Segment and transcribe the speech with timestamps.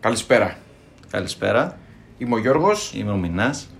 [0.00, 0.56] Καλησπέρα.
[1.10, 1.78] Καλησπέρα.
[2.18, 3.70] Είμαι ο Γιώργος Είμαι ο Μινάς.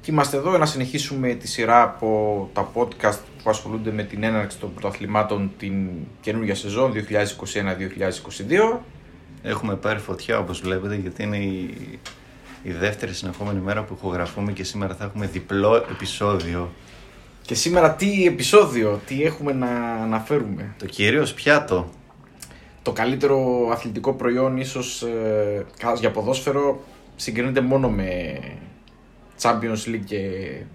[0.00, 4.22] και είμαστε εδώ για να συνεχίσουμε τη σειρά από τα podcast που ασχολούνται με την
[4.22, 5.88] έναρξη των πρωταθλημάτων την
[6.20, 8.78] καινούργια σεζόν 2021-2022.
[9.42, 11.98] Έχουμε πάρει φωτιά όπως βλέπετε γιατί είναι η,
[12.62, 16.70] η δεύτερη συνεχόμενη μέρα που ηχογραφούμε και σήμερα θα έχουμε διπλό επεισόδιο.
[17.42, 21.90] Και σήμερα τι επεισόδιο, τι έχουμε να αναφέρουμε; Το κυρίως πιάτο.
[22.90, 25.66] Το καλύτερο αθλητικό προϊόν ίσως ε,
[25.98, 26.82] για ποδόσφαιρο
[27.16, 28.40] συγκρίνεται μόνο με
[29.42, 30.18] Champions League και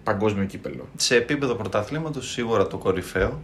[0.03, 0.87] παγκόσμιο κύπελο.
[0.95, 3.41] Σε επίπεδο πρωταθλήματος σίγουρα το κορυφαίο.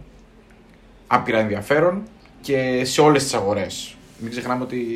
[1.06, 2.02] Άπειρα ενδιαφέρον
[2.40, 3.96] και σε όλες τις αγορές.
[4.18, 4.86] Μην ξεχνάμε ότι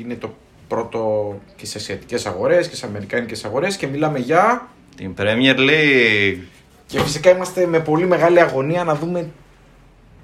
[0.00, 0.34] είναι το
[0.68, 4.68] πρώτο και σε ασιατικές αγορές και σε αμερικάνικες αγορές και μιλάμε για...
[4.96, 6.38] Την Premier League.
[6.86, 9.30] Και φυσικά είμαστε με πολύ μεγάλη αγωνία να δούμε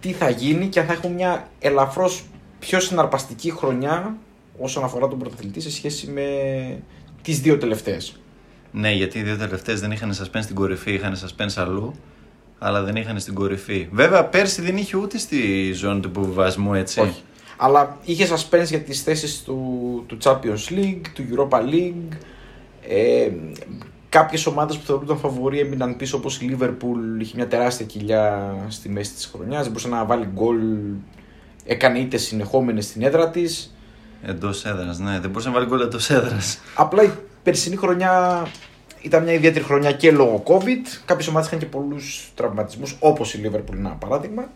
[0.00, 2.24] τι θα γίνει και αν θα έχουμε μια ελαφρώς
[2.62, 4.16] πιο συναρπαστική χρονιά
[4.58, 6.26] όσον αφορά τον πρωταθλητή σε σχέση με
[7.22, 8.20] τις δύο τελευταίες.
[8.72, 11.94] Ναι, γιατί οι δύο τελευταίες δεν είχαν suspense στην κορυφή, είχαν suspense αλλού.
[12.58, 13.88] Αλλά δεν είχαν στην κορυφή.
[13.92, 17.00] Βέβαια, πέρσι δεν είχε ούτε στη ζώνη του υποβιβασμού, έτσι.
[17.00, 17.22] Όχι.
[17.56, 22.16] Αλλά είχε suspense για τις θέσεις του, του Champions League, του Europa League.
[22.88, 23.30] Ε,
[24.08, 27.20] Κάποιες ομάδες που θεωρούνταν φαβοροί έμειναν πίσω όπως η Liverpool.
[27.20, 29.62] Είχε μια τεράστια κοιλιά στη μέση της χρονιάς.
[29.62, 30.58] Δεν μπορούσε να βάλει γκολ.
[31.64, 33.74] Έκανε είτε συνεχόμενες στην έδρα της.
[34.22, 35.18] Εντός έδρας, ναι.
[35.20, 36.58] Δεν μπορούσε να βάλει γκολ εντός έδρας.
[36.74, 37.10] Απλά η
[37.42, 38.42] περσινή χρονιά
[39.00, 41.00] ήταν μια ιδιαίτερη χρονιά και λόγω COVID.
[41.04, 44.50] Κάποιες ομάδες είχαν και πολλούς τραυματισμούς, όπως η Liverpool, ένα παράδειγμα.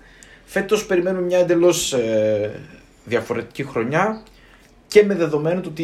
[0.44, 2.60] Φέτος περιμένουμε μια εντελώς ε,
[3.04, 4.22] διαφορετική χρονιά
[4.88, 5.82] και με δεδομένο το ότι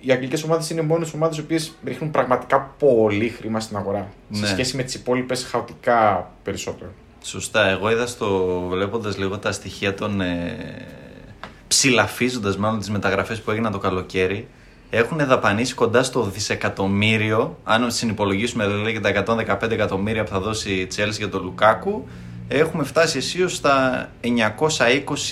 [0.00, 4.40] οι αγγλικές ομάδες είναι μόνες ομάδες οι οποίες ρίχνουν πραγματικά πολύ χρήμα στην αγορά σε
[4.40, 4.46] Ναι.
[4.46, 6.92] σχέση με τις υπόλοιπες χαοτικά περισσότερο.
[7.26, 7.68] Σωστά.
[7.68, 10.20] Εγώ είδα στο βλέποντας λίγο τα στοιχεία των.
[10.20, 10.56] Ε,
[11.68, 14.48] ψηλαφίζοντας μάλλον τις μεταγραφές που έγιναν το καλοκαίρι.
[14.90, 17.58] Έχουν δαπανίσει κοντά στο δισεκατομμύριο.
[17.64, 19.24] Αν συνυπολογίσουμε δηλαδή και τα
[19.62, 22.08] 115 εκατομμύρια που θα δώσει η Chelsea για τον Λουκάκου,
[22.48, 24.28] έχουμε φτάσει αισίως στα 920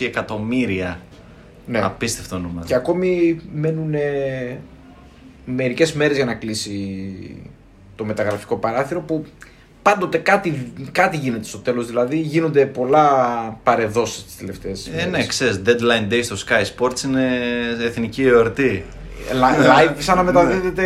[0.00, 1.00] εκατομμύρια.
[1.66, 1.80] Ναι.
[1.80, 2.66] Απίστευτο νούμερο.
[2.66, 3.94] Και ακόμη μένουν
[5.44, 6.82] μερικές μέρες για να κλείσει
[7.96, 9.24] το μεταγραφικό παράθυρο που
[9.82, 11.86] πάντοτε κάτι, κάτι γίνεται στο τέλος.
[11.86, 13.08] Δηλαδή γίνονται πολλά
[13.62, 15.26] παρεδώσεις τις τελευταίες Ε, ναι, μέρες.
[15.26, 17.28] ξέρεις, deadline day στο Sky Sports είναι
[17.80, 18.84] εθνική εορτή.
[19.30, 20.82] Li- Live σαν να μεταδίδεται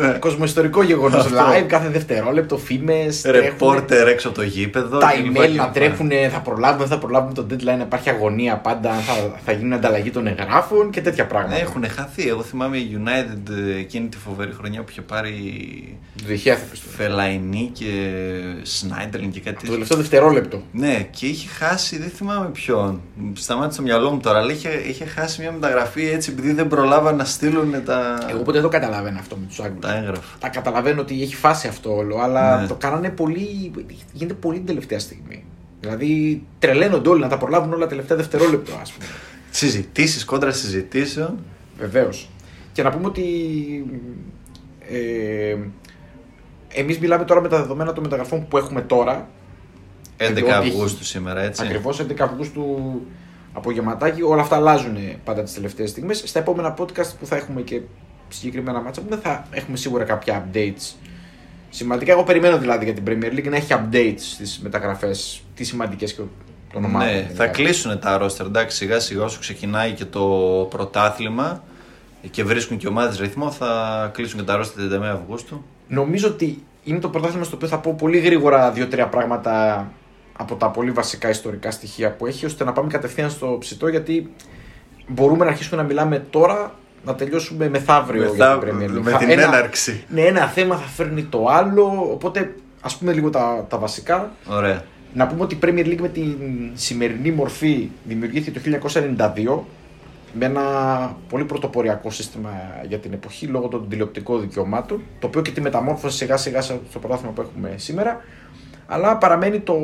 [0.00, 0.08] Ναι.
[0.18, 1.24] κοσμοϊστορικό γεγονός.
[1.24, 1.36] Αυτό.
[1.38, 3.48] Live κάθε δευτερόλεπτο, φήμες, τρέχουνε.
[3.48, 4.98] Ρεπόρτερ έξω από το γήπεδο.
[4.98, 5.36] τα κλπ.
[5.36, 5.72] email να κλπ.
[5.74, 9.12] τρέχουν, θα προλάβουμε, δεν θα προλάβουμε το deadline, να υπάρχει αγωνία πάντα, αν θα,
[9.44, 11.56] θα γίνει ανταλλαγή των εγγράφων και τέτοια πράγματα.
[11.60, 12.28] Έχουν χαθεί.
[12.28, 15.34] Εγώ θυμάμαι η United ε, εκείνη τη φοβερή χρονιά που είχε πάρει
[16.26, 16.96] Το είχε έθεπες τώρα.
[16.96, 17.86] Φελαϊνή και
[18.62, 19.72] Σνάιντερλιν και κάτι Το τέτοιο.
[19.72, 20.62] τελευταίο δευτερόλεπτο.
[20.72, 23.00] Ναι, και είχε χάσει, δεν θυμάμαι ποιον.
[23.34, 27.16] Σταμάτησε το μυαλό μου τώρα, αλλά είχε, είχε χάσει μια μεταγραφή έτσι επειδή δεν προλάβαν
[27.16, 27.24] να
[27.62, 29.80] στείλουν τα, Εγώ ποτέ δεν το καταλαβαίνω αυτό με τους Άγγλους.
[29.80, 30.38] τα έγγραφα.
[30.38, 32.66] Τα καταλαβαίνω ότι έχει φάσει αυτό όλο, αλλά Ναι.
[32.66, 33.70] το κάνανε πολύ.
[34.12, 35.44] γίνεται πολύ την τελευταία στιγμή.
[35.80, 39.06] Δηλαδή τρελαίνονται όλοι να τα προλάβουν όλα τελευταία δευτερόλεπτο, ας πούμε.
[39.50, 41.38] Συζητήσεις κόντρα συζητήσεων.
[41.78, 42.28] Βεβαίως.
[42.72, 43.24] Και να πούμε ότι.
[44.90, 45.56] Ε,
[46.74, 49.28] Εμείς μιλάμε τώρα με τα δεδομένα των μεταγραφών που έχουμε τώρα.
[50.16, 51.62] 11 Ότι έχει- Αυγούστου σήμερα, έτσι.
[51.64, 53.00] Ακριβώς 11 Αυγούστου
[53.52, 54.22] απογευματάκι.
[54.22, 56.22] Όλα αυτά αλλάζουν πάντα τις τελευταίες στιγμές.
[56.26, 57.80] Στα επόμενα podcast που θα έχουμε και
[58.28, 60.94] συγκεκριμένα μάτσα που θα έχουμε σίγουρα κάποια updates
[61.70, 62.12] σημαντικά.
[62.12, 66.22] Εγώ περιμένω δηλαδή για την Premier League να έχει updates στις μεταγραφές, τις σημαντικές και
[66.72, 67.08] των ομάδων.
[67.08, 67.34] Ναι, γενικά.
[67.34, 68.46] θα κλείσουν τα ρόστερ.
[68.46, 70.26] Εντάξει, σιγά σιγά όσο ξεκινάει και το
[70.70, 71.62] πρωτάθλημα
[72.30, 75.64] και βρίσκουν και ομάδες ρυθμό, θα κλείσουν και τα ρόστερ την 31 Αυγούστου.
[75.88, 79.86] Νομίζω ότι είναι το πρωτάθλημα στο οποίο θα πω πολύ γρήγορα δύο-τρία πράγματα
[80.40, 84.32] από τα πολύ βασικά ιστορικά στοιχεία που έχει, ώστε να πάμε κατευθείαν στο ψητό, γιατί
[85.08, 86.74] μπορούμε να αρχίσουμε να μιλάμε τώρα,
[87.04, 89.02] να τελειώσουμε μεθαύριο για Μεθα- την Premier League.
[89.02, 90.04] με Θα- την ένα- έναρξη.
[90.08, 94.30] Ναι, ένα θέμα θα φέρνει το άλλο, οπότε ας πούμε λίγο τα, τα βασικά.
[94.48, 94.84] Ωραία.
[95.14, 96.36] Να πούμε ότι η Premier League με την
[96.74, 99.64] σημερινή μορφή δημιουργήθηκε το 1992
[100.32, 100.62] με ένα
[101.28, 102.50] πολύ πρωτοποριακό σύστημα
[102.88, 106.98] για την εποχή λόγω των τηλεοπτικών δικαιωμάτων, το οποίο και τη μεταμόρφωσε σιγά σιγά στο
[107.00, 108.24] πρωτάθλημα που έχουμε σήμερα,
[108.92, 109.76] αλλά παραμένει το,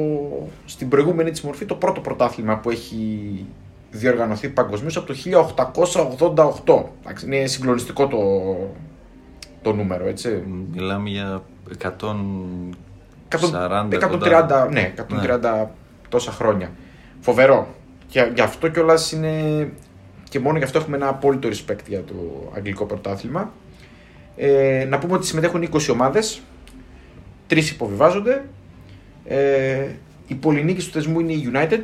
[0.65, 3.45] στην προηγούμενη της μορφή το πρώτο πρωτάθλημα που έχει
[3.91, 5.15] διοργανωθεί παγκοσμίως από το
[6.67, 6.85] 1888.
[7.03, 8.19] Εντάξει, Είναι συγκλονιστικό το,
[9.63, 10.43] το νούμερο, έτσι.
[10.73, 11.43] Μιλάμε για
[11.83, 11.89] 140.
[13.31, 14.95] 130, 130, ναι,
[15.25, 15.67] 130
[16.09, 16.71] τόσα χρόνια.
[17.21, 17.67] Φοβερό.
[18.07, 19.33] Και γι' αυτό κιόλας είναι.
[20.29, 22.15] και μόνο γι' αυτό έχουμε ένα απόλυτο respect για το
[22.57, 23.53] αγγλικό πρωτάθλημα.
[24.37, 26.41] Ε, να πούμε ότι συμμετέχουν 20 ομάδες.
[27.47, 28.45] Τρεις υποβιβάζονται.
[29.29, 29.87] Ε,
[30.27, 31.81] η πολυνίκη του θεσμού είναι η United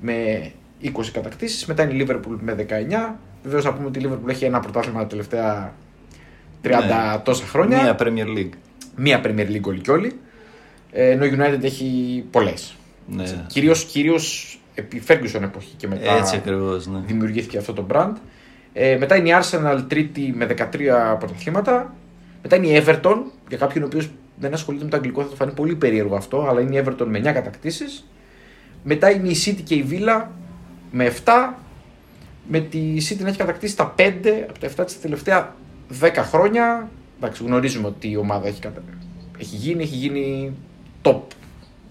[0.00, 0.50] με
[0.82, 1.66] 20 κατακτήσεις.
[1.66, 3.16] Μετά είναι η Liverpool με 19.
[3.42, 5.74] Βεβαίως να πούμε ότι η Liverpool έχει ένα πρωτάθλημα τα τελευταία
[6.62, 7.18] 30 Ναι.
[7.24, 7.82] τόσα χρόνια.
[7.82, 8.52] Μία Premier League.
[8.96, 10.12] Μία Premier League όλοι και όλοι.
[10.92, 12.76] Ε, ενώ η United έχει πολλές.
[13.06, 13.24] Ναι.
[13.46, 16.86] Κυρίως, κυρίως επί Ferguson εποχή και μετά Έτσι ακριβώς.
[16.86, 16.98] Ναι.
[17.06, 18.12] δημιουργήθηκε αυτό το brand.
[18.72, 21.94] Ε, μετά είναι η Arsenal τρίτη με 13 πρωταθλήματα.
[22.42, 23.16] Μετά είναι η Everton,
[23.48, 24.10] για κάποιον ο οποίος
[24.42, 27.06] δεν ασχολείται με το αγγλικό θα το φανεί πολύ περίεργο αυτό, αλλά είναι η Everton
[27.06, 28.04] με 9 κατακτήσεις.
[28.84, 30.24] Μετά είναι η City και η Villa
[30.90, 31.54] με 7.
[32.48, 34.02] Με τη City να έχει κατακτήσει τα 5
[34.48, 35.54] από τα 7 της τελευταία
[36.00, 36.88] 10 χρόνια.
[37.16, 38.82] Εντάξει, γνωρίζουμε ότι η ομάδα έχει, κατα...
[39.38, 40.52] έχει γίνει, έχει γίνει
[41.02, 41.20] top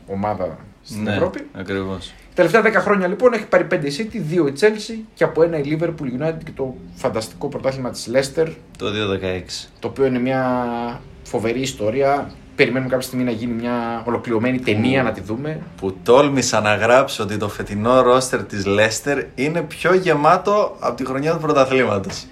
[0.08, 1.48] ομάδα στην ναι, Ευρώπη.
[1.54, 2.14] Ακριβώς.
[2.36, 5.44] Τα τελευταία 10 χρόνια λοιπόν έχει πάρει 5 η City, 2 η Chelsea και από
[5.44, 8.48] ένα η Liverpool United και το φανταστικό πρωτάθλημα της Leicester,
[8.78, 9.68] Το 2016.
[9.80, 12.32] το οποίο είναι μια φοβερή ιστορία.
[12.56, 15.62] Περιμένουμε κάποια στιγμή να γίνει μια ολοκληρωμένη ταινία να τη δούμε.
[15.78, 21.06] Που τόλμησα να γράψω ότι το φετινό ρόστερ της Leicester είναι πιο γεμάτο από τη
[21.06, 22.26] χρονιά του πρωταθλήματος.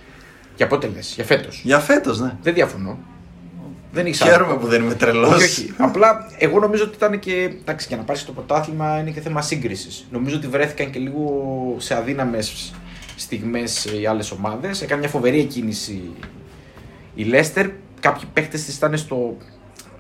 [0.56, 2.38] Για πότε λες, για φέτος; Για φέτος, ναι.
[2.42, 2.98] Δεν διαφωνώ.
[3.92, 5.36] Δεν έχει Χαίρομαι που δεν είμαι τρελός.
[5.36, 5.74] Όχι, όχι.
[5.78, 7.52] Απλά εγώ νομίζω ότι ήταν και.
[7.62, 10.08] Εντάξει, για να πάρεις το πρωτάθλημα είναι και θέμα σύγκρισης.
[10.12, 12.74] Νομίζω ότι βρέθηκαν και λίγο σε αδύναμες
[13.16, 14.82] στιγμές οι άλλες ομάδες.
[14.82, 16.02] Έκανε μια φοβερή εκκίνηση
[17.16, 17.68] η Λέστερ.
[18.00, 19.38] Κάποιοι παίχτε της ήταν στο,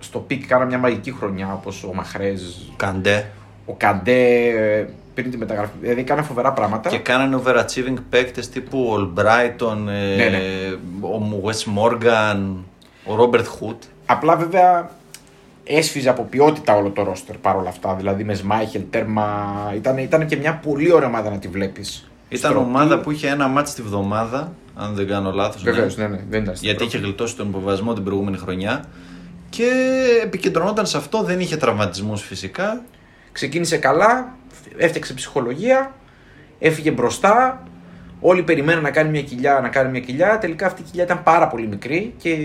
[0.09, 2.41] στο peak, κάναν μια μαγική χρονιά όπως ο Μαχρέζ,
[2.75, 3.25] Καντέ.
[3.65, 5.71] ο Καντέ ε, πριν τη μεταγραφή.
[5.81, 6.89] Δηλαδή κάναν φοβερά πράγματα.
[6.89, 10.39] Και κάνανε overachieving παίκτες τύπου Albrighton, ε, Ναι, ναι.
[11.07, 12.37] ο Wes Morgan,
[13.05, 13.75] ο Robert Huth.
[14.05, 14.89] Απλά βέβαια
[15.63, 17.93] έσφυζε από ποιότητα όλο το ρόστερ παρόλα αυτά.
[17.95, 19.45] Δηλαδή με Σμάιχελ, τέρμα.
[19.75, 22.09] Ήταν, ήταν και μια πολύ ωραία ομάδα να τη βλέπεις.
[22.29, 25.63] Ήταν ομάδα που είχε ένα μάτς τη βδομάδα, αν δεν κάνω λάθος.
[25.63, 25.71] ναι.
[25.71, 26.85] Βεβαίως, ναι, ναι, δεν ήταν στην Γιατί Ευρώπη.
[26.85, 28.83] είχε γλιτώσει τον υποβιβασμό την προηγούμενη χρονιά.
[29.49, 29.67] Και
[30.23, 32.81] επικεντρωνόταν σε αυτό, δεν είχε τραυματισμούς φυσικά.
[33.31, 34.35] Ξεκίνησε καλά,
[34.77, 35.93] έφτιαξε ψυχολογία,
[36.59, 37.63] έφυγε μπροστά.
[38.21, 40.37] Όλοι περιμέναν να κάνει μια κοιλιά, να κάνει μια κοιλιά.
[40.37, 42.35] Τελικά αυτή η κοιλιά ήταν πάρα πολύ μικρή και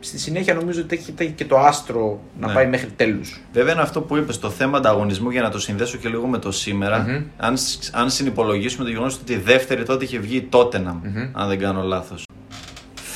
[0.00, 2.52] στη συνέχεια νομίζω ότι έχει και το άστρο να Ναι.
[2.54, 3.40] πάει μέχρι τέλους.
[3.52, 6.38] Βέβαια είναι αυτό που είπες, το θέμα ανταγωνισμού για να το συνδέσω και λίγο με
[6.38, 7.22] το σημερα Μμμ.
[7.36, 11.28] Αν, σ- αν συνυπολογίσουμε το γεγονός ότι η δεύτερη τότε είχε βγει η Tottenham, Μμμ.
[11.32, 12.24] αν δεν κάνω λάθος.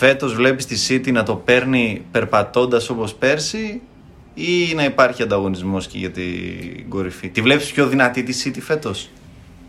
[0.01, 3.81] Φέτος βλέπεις τη City να το παίρνει περπατώντας όπως πέρσι,
[4.35, 9.11] ή να υπάρχει ανταγωνισμός και για την κορυφή; Τη βλέπεις πιο δυνατή τη City φέτος;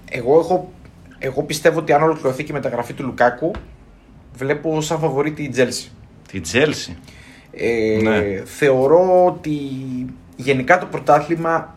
[0.10, 0.72] Εγώ, έχω,
[1.20, 3.52] εγώ πιστεύω ότι αν ολοκληρωθεί και η μεταγραφή του Λουκάκου,
[4.36, 5.92] βλέπω σαν φαβορήτη η Τζέλση.
[6.32, 6.96] Τη Chelsea.
[7.52, 8.44] Ε, Ναι.
[8.46, 9.60] Θεωρώ ότι
[10.36, 11.76] γενικά το πρωτάθλημα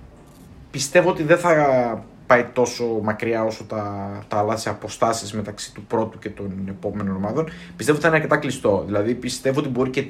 [0.70, 5.84] πιστεύω ότι δεν θα πάει τόσο μακριά όσο τα, τα άλλα σε αποστάσεις μεταξύ του
[5.84, 7.48] πρώτου και των επόμενων ομάδων.
[7.76, 8.82] Πιστεύω ότι θα είναι αρκετά κλειστό.
[8.86, 10.06] Δηλαδή πιστεύω ότι μπορεί και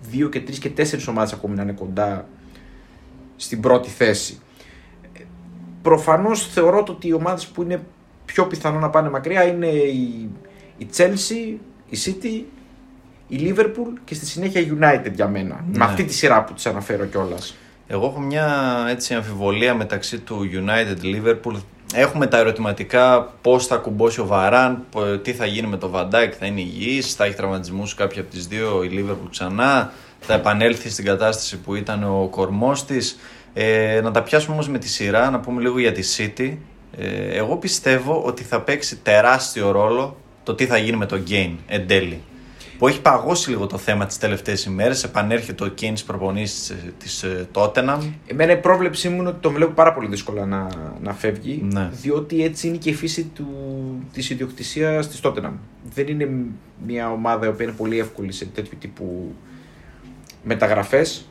[0.00, 2.26] δύο και τρεις και τέσσερις ομάδες ακόμη να είναι κοντά
[3.36, 4.38] στην πρώτη θέση.
[5.12, 5.20] Ε,
[5.82, 7.82] Προφανώς θεωρώ το ότι οι ομάδες που είναι
[8.24, 10.28] πιο πιθανό να πάνε μακριά είναι η,
[10.78, 11.58] η Chelsea,
[11.88, 12.44] η City,
[13.28, 15.64] η Liverpool και στη συνέχεια η United για μένα.
[15.70, 15.78] Ναι.
[15.78, 17.56] Με αυτή τη σειρά που τις αναφέρω κιόλας.
[17.92, 21.56] Εγώ έχω μια έτσι αμφιβολία μεταξύ του United Liverpool.
[21.94, 26.04] Έχουμε τα ερωτηματικά πώς θα κουμπώσει ο Βαράν, πο- τι θα γίνει με το Van
[26.14, 30.34] Dijk, θα είναι υγιής, θα έχει τραυματισμούς κάποια από τις δύο, η Liverpool ξανά, θα
[30.34, 33.18] επανέλθει στην κατάσταση που ήταν ο κορμός της.
[33.54, 36.56] Ε, να τα πιάσουμε όμως με τη σειρά, να πούμε λίγο για τη City.
[36.96, 41.54] Ε, εγώ πιστεύω ότι θα παίξει τεράστιο ρόλο το τι θα γίνει με το Gain
[41.66, 42.22] εν τέλει.
[42.82, 46.76] Που έχει παγώσει λίγο το θέμα τις τελευταίες ημέρες, επανέρχεται ο Kane στις προπονήσεις της,
[46.98, 47.98] της ε, Tottenham.
[48.26, 50.68] Εμένα η πρόβλεψή μου είναι ότι τον βλέπω πάρα πολύ δύσκολα να,
[51.02, 51.68] να φεύγει.
[51.72, 51.90] Ναι.
[51.92, 53.46] Διότι έτσι είναι και η φύση του,
[54.12, 55.52] της ιδιοκτησίας της Tottenham.
[55.94, 56.28] Δεν είναι
[56.86, 59.34] μια ομάδα η οποία είναι πολύ εύκολη σε τέτοιου τύπου
[60.44, 61.26] μεταγραφές.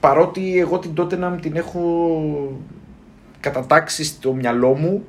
[0.00, 2.58] Παρότι εγώ την Tottenham την έχω
[3.40, 5.04] κατατάξει στο μυαλό μου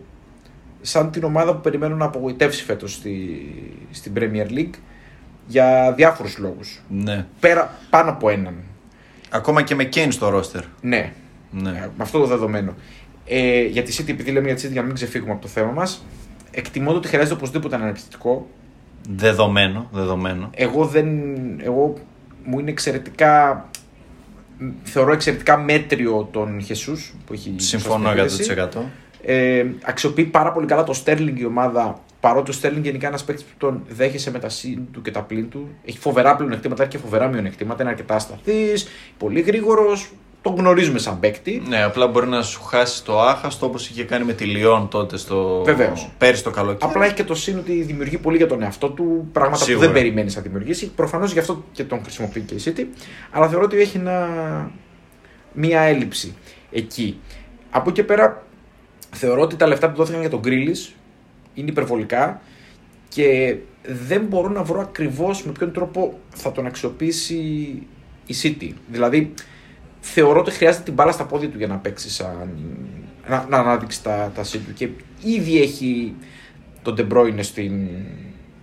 [0.82, 3.42] σαν την ομάδα που περιμένω να απογοητεύσει φέτος στη,
[3.92, 4.76] στην Premier League
[5.48, 6.82] για διάφορους λόγους.
[6.90, 7.26] Ναι.
[7.40, 8.54] Πέρα, πάνω από έναν.
[9.30, 10.64] Ακόμα και με Kane στο ρόστερ.
[10.82, 11.14] Ναι,
[11.52, 11.70] Ναι.
[11.70, 12.74] ε, με αυτό το δεδομένο.
[13.26, 15.48] Ε, για τη City, επειδή λέμε για τη City, για να μην ξεφύγουμε από το
[15.48, 16.06] θέμα μας,
[16.52, 18.48] εκτιμώ ότι χρειάζεται οπωσδήποτε ένα επιθετικό.
[19.10, 20.50] Δεδομένο, δεδομένο.
[20.54, 21.08] Εγώ δεν.
[21.62, 21.94] Εγώ
[22.44, 23.66] μου είναι εξαιρετικά.
[24.84, 27.54] Θεωρώ εξαιρετικά μέτριο τον Χεσούς που έχει.
[27.58, 28.70] Συμφωνώ σωστή επίδεση.
[28.74, 28.82] 100%.
[29.26, 32.00] Ε, αξιοποιεί πάρα πολύ καλά το Sterling η ομάδα.
[32.22, 35.12] Παρότι ο Sterling γενικά είναι ένας παίκτης που τον δέχεσαι με τα συν του και
[35.12, 35.70] τα πλήν του.
[35.86, 37.82] Έχει φοβερά πλεονεκτήματα, έχει και φοβερά μειονεκτήματα.
[37.82, 38.88] Είναι αρκετά ασταθής,
[39.18, 40.12] πολύ γρήγορος.
[40.42, 41.62] Τον γνωρίζουμε σαν παίκτη.
[41.68, 45.18] Ναι, απλά μπορεί να σου χάσει το άχαστο όπως είχε κάνει με τη Λιόν τότε
[45.18, 45.62] στο...
[45.66, 46.12] Βεβαίως.
[46.18, 46.92] Πέρυσι το καλοκαίρι.
[46.92, 49.88] Απλά έχει και το σύν ότι δημιουργεί πολύ για τον εαυτό του πράγματα Σίγουρα.
[49.88, 50.92] που δεν περιμένεις να δημιουργήσει.
[50.92, 52.86] Προφανώς γι' αυτό και τον χρησιμοποιεί και η City.
[53.32, 54.30] Αλλά θεωρώ ότι έχει ένα...
[55.54, 56.36] μία έλλειψη
[56.72, 57.20] εκεί.
[57.70, 58.44] Από εκεί και πέρα
[59.12, 60.96] θεωρώ ότι τα λεφτά που δόθηκαν για τον Γκρίλις
[61.54, 62.42] είναι υπερβολικά
[63.10, 63.56] και
[64.08, 67.36] δεν μπορώ να βρω ακριβώς με ποιον τρόπο θα τον αξιοποιήσει
[68.26, 68.70] η City.
[68.88, 69.34] Δηλαδή,
[70.00, 72.50] θεωρώ ότι χρειάζεται την μπάλα στα πόδια του για να παίξει σαν...
[73.28, 74.90] να, να αναδείξει τα, τα του και
[75.24, 76.14] ήδη έχει
[76.82, 77.88] τον De Bruyne στην,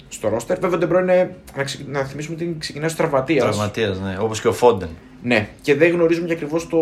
[0.09, 0.59] στο ρόστερ.
[0.59, 3.45] Βέβαια, ο De Bruyne, να, να θυμίσουμε ότι ξεκινάει στο τραυματίας.
[3.45, 4.17] Τραυματίας, ναι.
[4.21, 4.89] Όπως και ο Φόντεν.
[5.23, 6.79] Ναι, και δεν γνωρίζουμε και ακριβώς το.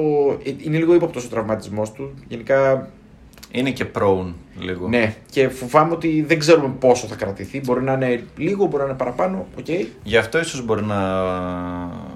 [0.59, 2.15] Είναι λίγο ύποπτος ο τραυματισμός του.
[2.29, 2.89] Γενικά.
[3.51, 4.89] Είναι και prone λίγο.
[4.89, 7.61] Ναι, και φοβάμαι ότι δεν ξέρουμε πόσο θα κρατηθεί.
[7.61, 9.47] Μπορεί να είναι λίγο, μπορεί να είναι παραπάνω.
[9.61, 9.87] Okay.
[10.03, 11.01] Γι' αυτό ίσως μπορεί να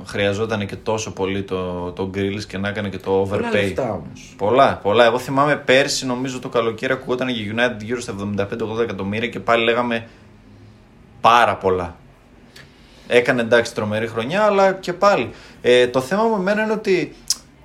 [0.06, 3.28] χρειαζόταν και τόσο πολύ το, το Grills και να έκανε και το overpay.
[3.28, 4.34] Πολλά λεφτά όμως.
[4.36, 5.04] Πολλά, πολλά.
[5.04, 8.46] Εγώ θυμάμαι πέρσι, νομίζω το καλοκαίρι ακούγονταν για United γύρω στα 75-80
[8.82, 10.06] εκατομμύρια και πάλι λέγαμε
[11.20, 11.96] πάρα πολλά.
[13.06, 15.30] Έκανε εντάξει τρομερή χρονιά, αλλά και πάλι.
[15.62, 17.14] Ε, το θέμα με εμένα είναι ότι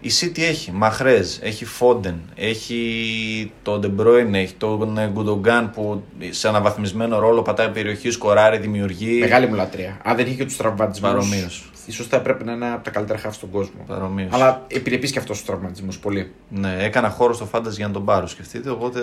[0.05, 6.47] η City έχει Μαχρέζ, έχει Φόντεν, έχει τον De Bruyne, έχει τον Γκουντογκάν που σε
[6.47, 9.19] αναβαθμισμένο ρόλο πατάει περιοχή, σκοράρει, δημιουργεί.
[9.19, 9.97] Μεγάλη μου λατρεία.
[10.03, 11.11] Αν δεν είχε και τους τραυματισμούς.
[11.11, 11.71] Παρομοίως.
[11.85, 13.83] ίσως θα έπρεπε να είναι από τα καλύτερα χάφη στον κόσμο.
[13.87, 14.33] Παρομοίως.
[14.33, 16.31] Αλλά επιρρεπεί και αυτός ο τραυματισμό πολύ.
[16.49, 18.27] Ναι, έκανα χώρο στο φάνταζ για να τον πάρω.
[18.27, 18.99] Σκεφτείτε, οπότε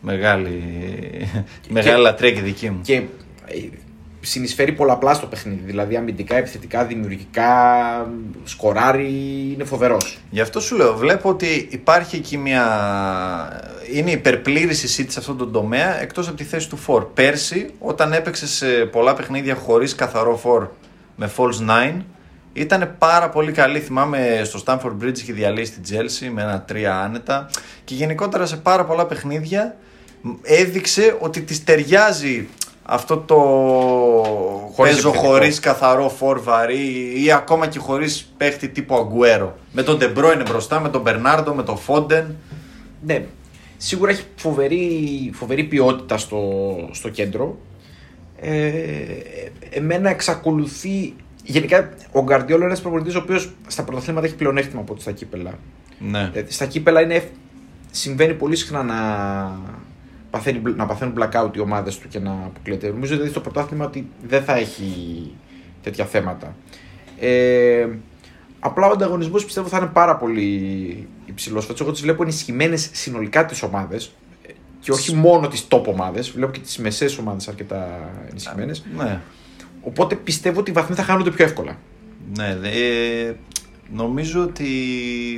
[0.00, 0.62] μεγάλη,
[1.68, 2.80] μεγάλη λατρεία και δική μου.
[2.82, 3.04] Και ε,
[4.20, 5.62] συνεισφέρει πολλαπλά στο παιχνίδι.
[5.64, 7.52] Δηλαδή αμυντικά, επιθετικά, δημιουργικά,
[8.44, 10.18] σκοράρει, είναι φοβερός.
[10.30, 12.64] Γι' αυτό σου λέω, βλέπω ότι υπάρχει εκεί μια.
[13.92, 17.04] Είναι υπερπλήρης σε αυτόν τον τομέα εκτός από τη θέση του Φορ.
[17.04, 20.68] Πέρσι, όταν έπαιξε σε πολλά παιχνίδια χωρίς καθαρό Φορ
[21.16, 22.02] με false 9,
[22.52, 23.80] ήταν πάρα πολύ καλή.
[23.80, 27.50] Θυμάμαι στο Stamford Bridge είχε διαλύσει την Chelsea με ένα τρία άνετα.
[27.84, 29.76] Και γενικότερα σε πάρα πολλά παιχνίδια
[30.42, 32.48] έδειξε ότι της ταιριάζει
[32.90, 33.34] αυτό το
[34.74, 39.58] χωρίς παίζω χωρίς καθαρό φορ βαρύ ή ακόμα και χωρίς παίχτη τύπου Αγκουέρο.
[39.72, 42.36] Με τον Ντε Μπρόινε μπροστά, με τον Μπερνάρντο, με τον Φόντεν.
[43.06, 43.24] Ναι,
[43.76, 46.42] σίγουρα έχει φοβερή, φοβερή ποιότητα στο,
[46.92, 47.58] στο κέντρο.
[48.40, 48.62] Ε,
[49.70, 51.14] εμένα εξακολουθεί.
[51.44, 55.12] Γενικά, ο Γκαρδιόλο είναι ένας προπονητής ο οποίος στα πρωταθλήματα έχει πλεονέκτημα από ό,τι στα
[55.12, 55.58] κύπελα.
[55.98, 56.30] Ναι.
[56.34, 57.30] Ε, στα κύπελα είναι,
[57.90, 58.96] συμβαίνει πολύ συχνά να,
[60.30, 62.88] παθαίνει, να παθαίνουν blackout οι ομάδες του και να αποκλείεται.
[62.88, 65.30] Νομίζω ότι στο πρωτάθλημα ότι δεν θα έχει
[65.82, 66.56] τέτοια θέματα.
[67.18, 67.88] Ε,
[68.60, 71.66] απλά ο ανταγωνισμός πιστεύω θα είναι πάρα πολύ υψηλός.
[71.66, 74.12] Φέτος εγώ τις βλέπω ενισχυμένες συνολικά τις ομάδες
[74.80, 76.30] και όχι μόνο τις top ομάδες.
[76.30, 78.84] Βλέπω και τις μεσαίε ομάδες αρκετά ενισχυμένες.
[78.96, 79.20] Ναι.
[79.82, 81.78] Οπότε πιστεύω ότι οι βαθμοί θα χάνονται πιο εύκολα.
[82.36, 83.34] Ναι, ε,
[83.92, 84.66] νομίζω ότι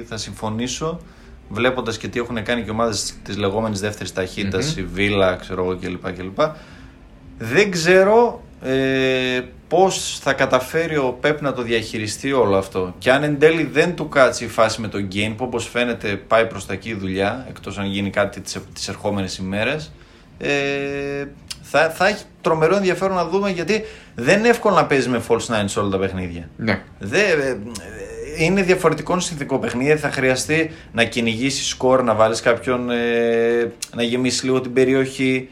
[0.09, 1.01] θα συμφωνήσω
[1.51, 5.77] βλέποντας και τι έχουν κάνει και ομάδες της λεγόμενης δεύτερης ταχύτητας, η Βίλα, ξέρω εγώ
[5.77, 6.13] κλπ.
[6.13, 6.41] κλπ.
[7.39, 12.95] Δεν ξέρω ε, πώς θα καταφέρει ο Πεπ να το διαχειριστεί όλο αυτό.
[12.99, 16.17] Και αν εν τέλει δεν του κάτσει η φάση με τον game, που όπως φαίνεται
[16.17, 18.41] πάει προς τα εκεί η δουλειά, εκτός αν γίνει κάτι
[18.75, 19.93] τις ερχόμενες ημέρες.
[20.39, 21.25] Ε,
[21.63, 25.47] θα, θα έχει τρομερό ενδιαφέρον να δούμε γιατί δεν είναι εύκολο να παίζει με false
[25.47, 26.49] nine σε όλα τα παιχνίδια.
[26.57, 26.83] Ναι.
[26.99, 27.59] Δεν, ε,
[28.37, 29.97] είναι διαφορετικό συνθηκό παιχνίδι.
[29.97, 35.49] Θα χρειαστεί να κυνηγήσεις σκορ, να βάλεις κάποιον ε, να γεμίσεις λίγο την περιοχή.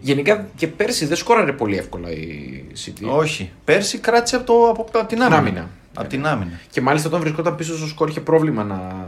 [0.00, 3.08] Γενικά και πέρσι δεν σκόραρε πολύ εύκολα η City.
[3.08, 3.50] Όχι.
[3.64, 5.36] Πέρσι κράτησε από, το, από, από την άμυνα.
[5.36, 5.68] άμυνα.
[5.94, 6.60] Από την άμυνα.
[6.70, 9.06] Και μάλιστα όταν βρισκόταν πίσω στο σκορ είχε πρόβλημα να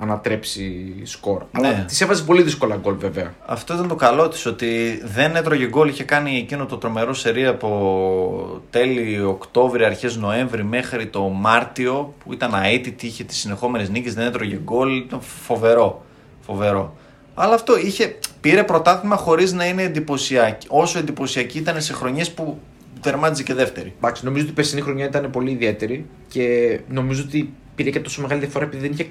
[0.00, 1.42] ανατρέψει σκορ.
[1.60, 1.68] Ναι.
[1.68, 3.34] Αλλά της έβαζε πολύ δύσκολα γκολ βέβαια.
[3.46, 5.88] Αυτό ήταν το καλό της, ότι δεν έτρωγε γκολ.
[5.88, 12.32] Είχε κάνει εκείνο το τρομερό σερί από τέλη Οκτώβρη, αρχές Νοέμβρη μέχρι το Μάρτιο που
[12.32, 14.96] ήταν αίτητη, είχε τις συνεχόμενες νίκες, δεν έτρωγε γκολ.
[14.96, 16.04] Ήταν φοβερό.
[16.40, 16.94] φοβερό.
[17.34, 20.66] Αλλά αυτό είχε, πήρε πρωτάθλημα χωρίς να είναι εντυπωσιακή.
[20.70, 22.58] Όσο εντυπωσιακή ήταν σε χρονιές που
[23.00, 23.94] τερμάτιζε και δεύτερη.
[23.96, 28.20] Εντάξει, νομίζω ότι η περσινή χρονιά ήταν πολύ ιδιαίτερη και νομίζω ότι πήρε και τόσο
[28.20, 29.10] μεγάλη διαφορά επειδή δεν είχε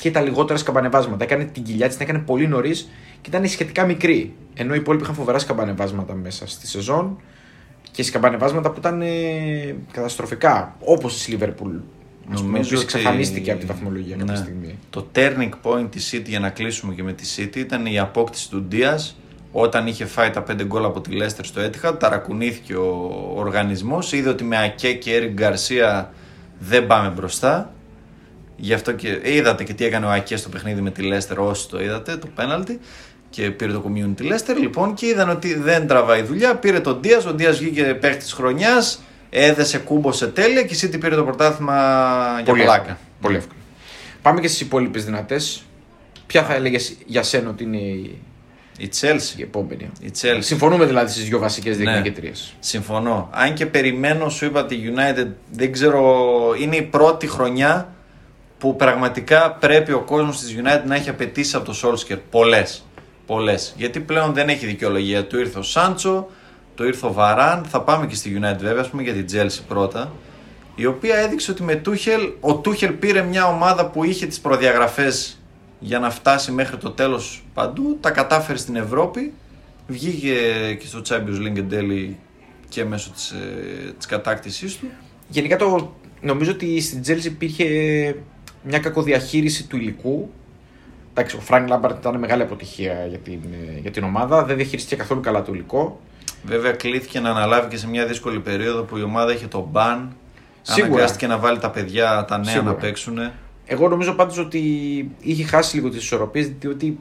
[0.00, 1.24] και τα λιγότερα σκαμπανεβάσματα.
[1.24, 2.90] Έκανε την κοιλιά της, την έκανε πολύ νωρίς
[3.20, 4.34] και ήταν σχετικά μικρή.
[4.54, 7.20] Ενώ οι υπόλοιποι είχαν φοβερά σκαμπανεβάσματα μέσα στη σεζόν
[7.90, 9.06] και σκαμπανεβάσματα που ήταν ε,
[9.92, 10.76] καταστροφικά.
[10.80, 11.74] Όπως η Λίβερπουλ.
[12.28, 14.38] Νομίζω ότι εξαφανίστηκε από τη βαθμολογία κάποια ναι.
[14.38, 14.78] στιγμή.
[14.90, 18.50] Το turning point της City για να κλείσουμε και με τη City ήταν η απόκτηση
[18.50, 18.98] του Ντία
[19.52, 24.28] όταν είχε φάει τα 5 γκολ από τη Λέστερ στο Etihad, ταρακουνήθηκε ο οργανισμός, είδε
[24.28, 26.12] ότι με Ακέ και Έρικ Γκαρσία
[26.58, 27.72] δεν πάμε μπροστά.
[28.60, 31.68] Γι' αυτό και είδατε και τι έκανε ο Ακέ στο παιχνίδι με τη Λέστερ, όσοι
[31.68, 32.80] το είδατε, το πέναλτι
[33.30, 37.26] και πήρε το community Leicester λοιπόν και είδαν ότι δεν τραβάει δουλειά, πήρε τον Δίας,
[37.26, 41.24] ο Δίας βγήκε παίχτης της χρονιάς, έδεσε κούμπο σε τέλεια και η City πήρε το
[41.24, 41.74] πρωτάθλημα
[42.44, 42.98] για πλάκα.
[43.20, 43.58] Πολύ εύκολο.
[44.22, 45.62] Πάμε και στις υπόλοιπες δυνατές.
[46.26, 48.18] Ποια θα έλεγες για σένα ότι είναι η
[48.78, 49.38] η Chelsea.
[49.38, 50.38] Η επόμενη; Η Chelsea.
[50.38, 52.30] Συμφωνούμε δηλαδή στις δύο βασικές διεκδικητρίε.
[52.30, 52.36] Ναι.
[52.60, 53.28] Συμφωνώ.
[53.32, 57.92] Αν και περιμένω, σου είπα τη United, δεν ξέρω, είναι η πρώτη χρονιά
[58.60, 62.18] που πραγματικά πρέπει ο κόσμος της United να έχει απαιτήσει από το Solskjaer.
[62.30, 62.84] Πολλές.
[63.26, 63.74] Πολλές.
[63.76, 65.26] Γιατί πλέον δεν έχει δικαιολογία.
[65.26, 66.26] Του ήρθε ο Σάντσο,
[66.74, 67.64] το ήρθε ο Βαράν.
[67.64, 70.12] Θα πάμε και στη United βέβαια, ας πούμε για την Chelsea πρώτα.
[70.74, 75.40] Η οποία έδειξε ότι με Τούχελ, ο Τούχελ πήρε μια ομάδα που είχε τις προδιαγραφές
[75.78, 77.98] για να φτάσει μέχρι το τέλος παντού.
[78.00, 79.32] Τα κατάφερε στην Ευρώπη.
[79.86, 80.34] Βγήκε
[80.80, 82.18] και στο Champions League εν τέλει
[82.68, 84.86] και μέσω της, ε, της κατάκτησής του.
[85.28, 87.64] Γενικά το, νομίζω ότι στην Chelsea υπήρχε
[88.62, 90.30] μια κακοδιαχείριση του υλικού.
[91.10, 93.38] Εντάξει, ο Φρανκ Λάμπαρντ ήταν μεγάλη αποτυχία για την,
[93.76, 94.44] ε, για την ομάδα.
[94.44, 96.00] Δεν διαχειριστήκε καθόλου καλά το υλικό.
[96.44, 100.12] Βέβαια κλείθηκε να αναλάβει και σε μια δύσκολη περίοδο που η ομάδα είχε τον μπαν.
[100.62, 100.92] Σίγουρα.
[100.92, 102.70] Αναγκάστηκε να βάλει τα παιδιά, τα νέα Σίγουρα.
[102.70, 103.18] να παίξουν.
[103.66, 104.60] Εγώ νομίζω πάντως ότι
[105.20, 106.98] είχε χάσει λίγο τις ισορροπίες διότι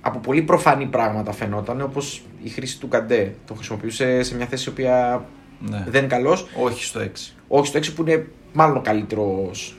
[0.00, 3.34] από πολύ προφανή πράγματα φαινόταν όπως η χρήση του Καντέ.
[3.46, 5.24] Το χρησιμοποιούσε σε μια θέση η οποία
[5.60, 5.84] Ναι.
[5.88, 6.46] δεν είναι καλός.
[6.62, 7.34] Όχι στο 6.
[7.48, 9.74] Όχι στο 6 που είναι μάλλον ο καλύτερος στο-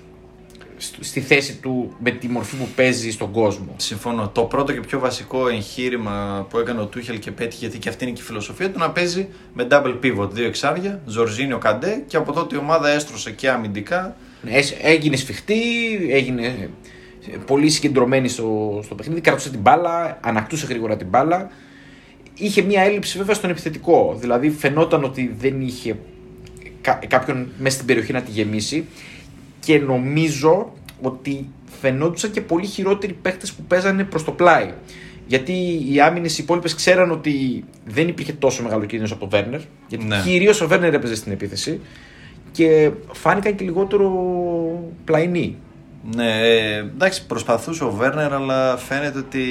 [1.00, 3.74] στη θέση του με τη μορφή που παίζει στον κόσμο.
[3.77, 4.29] Συμφωνώ.
[4.29, 8.03] Το πρώτο και πιο βασικό εγχείρημα που έκανε ο Τούχελ και πέτυχε, γιατί και αυτή
[8.03, 12.17] είναι και η φιλοσοφία του, να παίζει με double pivot, δύο εξάρια, Ζορζίνιο Καντέ και
[12.17, 14.15] από τότε η ομάδα έστρωσε και αμυντικά.
[14.41, 15.62] Ναι, έσ- Έγινε σφιχτή,
[16.12, 16.69] έγινε
[17.46, 21.50] πολύ συγκεντρωμένη στο, στο παιχνίδι, κρατούσε την μπάλα, ανακτούσε γρήγορα την μπάλα.
[22.34, 24.17] Είχε μια έλλειψη βέβαια στον επιθετικό.
[24.19, 25.98] Δηλαδή φαινόταν ότι δεν είχε
[26.81, 28.86] κα- κάποιον μέσα στην περιοχή να τη γεμίσει
[29.68, 31.50] και νομίζω ότι
[31.82, 34.74] φαινόντουσαν και πολύ χειρότεροι παίχτες που παίζανε προς το πλάι.
[35.26, 35.52] Γιατί
[35.92, 39.60] οι άμυνες οι υπόλοιπες ξέραν ότι δεν υπήρχε τόσο μεγάλο κίνδυνος από τον Βέρνερ.
[39.88, 40.22] Γιατί Ναι.
[40.24, 41.80] κυρίως ο Βέρνερ έπαιζε στην επίθεση.
[42.52, 44.10] Και φάνηκαν και λιγότερο
[45.06, 45.56] πλαϊνοί.
[46.16, 49.44] Ναι, ε, εντάξει, προσπαθούσε ο Βέρνερ, αλλά φαίνεται ότι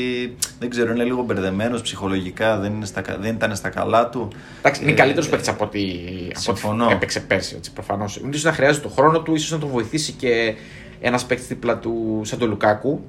[0.58, 4.28] δεν ξέρω, είναι λίγο μπερδεμένος ψυχολογικά, δεν, είναι στα, κα- δεν ήταν στα καλά του.
[4.58, 5.80] Εντάξει, είναι Ε, καλύτερος παίκτης από ό,τι
[6.30, 6.84] από συμφωνώ.
[6.84, 7.60] ό,τι έπαιξε πέρσι.
[7.74, 8.12] Προφανώς.
[8.12, 10.54] σω να χρειάζεται το χρόνο του, ίσως να τον βοηθήσει και
[11.00, 13.04] ένας παίκτης δίπλα του σαν τον Λουκάκου.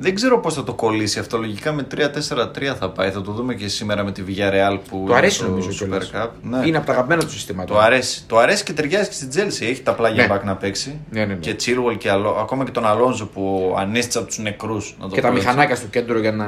[0.00, 1.38] Δεν ξέρω πώς θα το κολλήσει αυτό.
[1.38, 3.10] Λογικά με 3-4-3 θα πάει.
[3.10, 5.04] Θα το δούμε και σήμερα με τη Villarreal που.
[5.06, 6.10] Το αρέσει είναι νομίζω στο κιόλας.
[6.14, 6.28] Super Cup.
[6.42, 6.66] Ναι.
[6.66, 7.72] Είναι από τα αγαπημένα του συστήματα.
[7.72, 8.24] Το αρέσει.
[8.26, 9.70] Το αρέσει και ταιριάζει και στην Chelsea.
[9.70, 10.34] Έχει τα πλάγια Ναι.
[10.34, 10.98] back να παίξει.
[11.10, 11.34] Ναι, ναι, ναι.
[11.34, 14.96] Και Chilwell και Αλό, ακόμα και τον Αλόνζο που ανέστησε από τους νεκρούς.
[15.12, 16.46] Και τα μηχανάκια στο κέντρο για να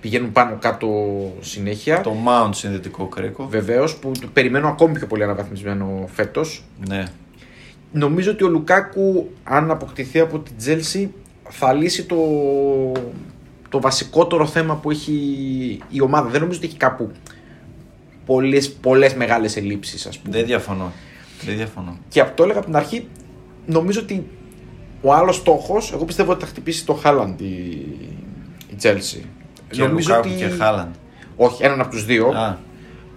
[0.00, 0.88] πηγαίνουν πάνω κάτω
[1.40, 2.00] συνέχεια.
[2.00, 3.46] Το Mount συνδετικό κρίκο.
[3.46, 6.64] Βεβαίως που το περιμένω ακόμη πιο πολύ αναβαθμισμένο φέτος.
[6.88, 7.04] Ναι.
[7.92, 11.12] Νομίζω ότι ο Λουκάκου, αν αποκτηθεί από την Τζέλσι,
[11.50, 12.16] θα λύσει το,
[13.68, 15.12] το βασικότερο θέμα που έχει
[15.90, 16.28] η ομάδα.
[16.28, 17.10] Δεν νομίζω ότι έχει κάπου
[18.26, 20.36] πολλές, πολλές μεγάλες ελλείψεις, ας πούμε.
[20.36, 20.92] Δεν διαφωνώ.
[21.44, 21.98] Δεν διαφωνώ.
[22.08, 23.08] Και από το έλεγα από την αρχή,
[23.66, 24.26] νομίζω ότι
[25.02, 27.44] ο άλλος στόχος, εγώ πιστεύω ότι θα χτυπήσει το Χάλαντ η,
[28.68, 29.20] η Chelsea.
[29.70, 30.94] Και Λουκάκου και Χάλαντ.
[31.36, 32.28] Όχι, έναν από τους δύο.
[32.28, 32.56] Α,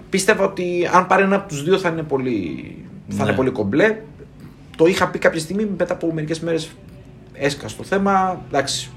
[0.10, 2.76] Πίστευα ότι αν πάρει ένα από τους δύο θα είναι πολύ,
[3.10, 3.24] θα Ναι.
[3.24, 3.98] είναι πολύ κομπλέ.
[4.78, 6.72] Το είχα πει κάποια στιγμή, μετά από μερικές μέρες
[7.34, 8.42] έσκασε το θέμα.
[8.48, 8.90] Εντάξει,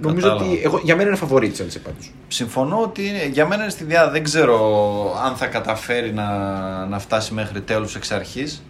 [0.00, 0.50] νομίζω Κατάλαβα.
[0.50, 2.12] ότι εγώ, για μένα είναι φαβορή η Chelsea πάντως.
[2.28, 4.10] συμφωνώ ότι είναι, για μένα είναι στη διάδα.
[4.10, 4.58] Δεν ξέρω
[5.24, 6.28] αν θα καταφέρει να,
[6.86, 8.62] να φτάσει μέχρι τέλους εξ αρχής.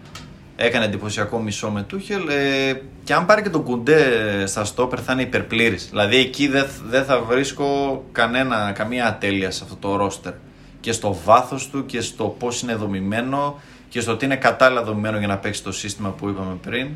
[0.57, 2.27] Έκανε εντυπωσιακό μισό με Τούχελ.
[2.27, 4.03] Ε, και αν πάρει και τον Κουντέ
[4.45, 5.87] στα στόπερ θα είναι υπερπλήρης.
[5.89, 10.33] Δηλαδή εκεί δεν δεν θα βρίσκω κανένα, καμία ατέλεια σε αυτό το ρόστερ.
[10.79, 15.17] Και στο βάθος του και στο πώς είναι δομημένο και στο ότι είναι κατάλληλα δομημένο
[15.17, 16.89] για να παίξει το σύστημα που είπαμε πριν.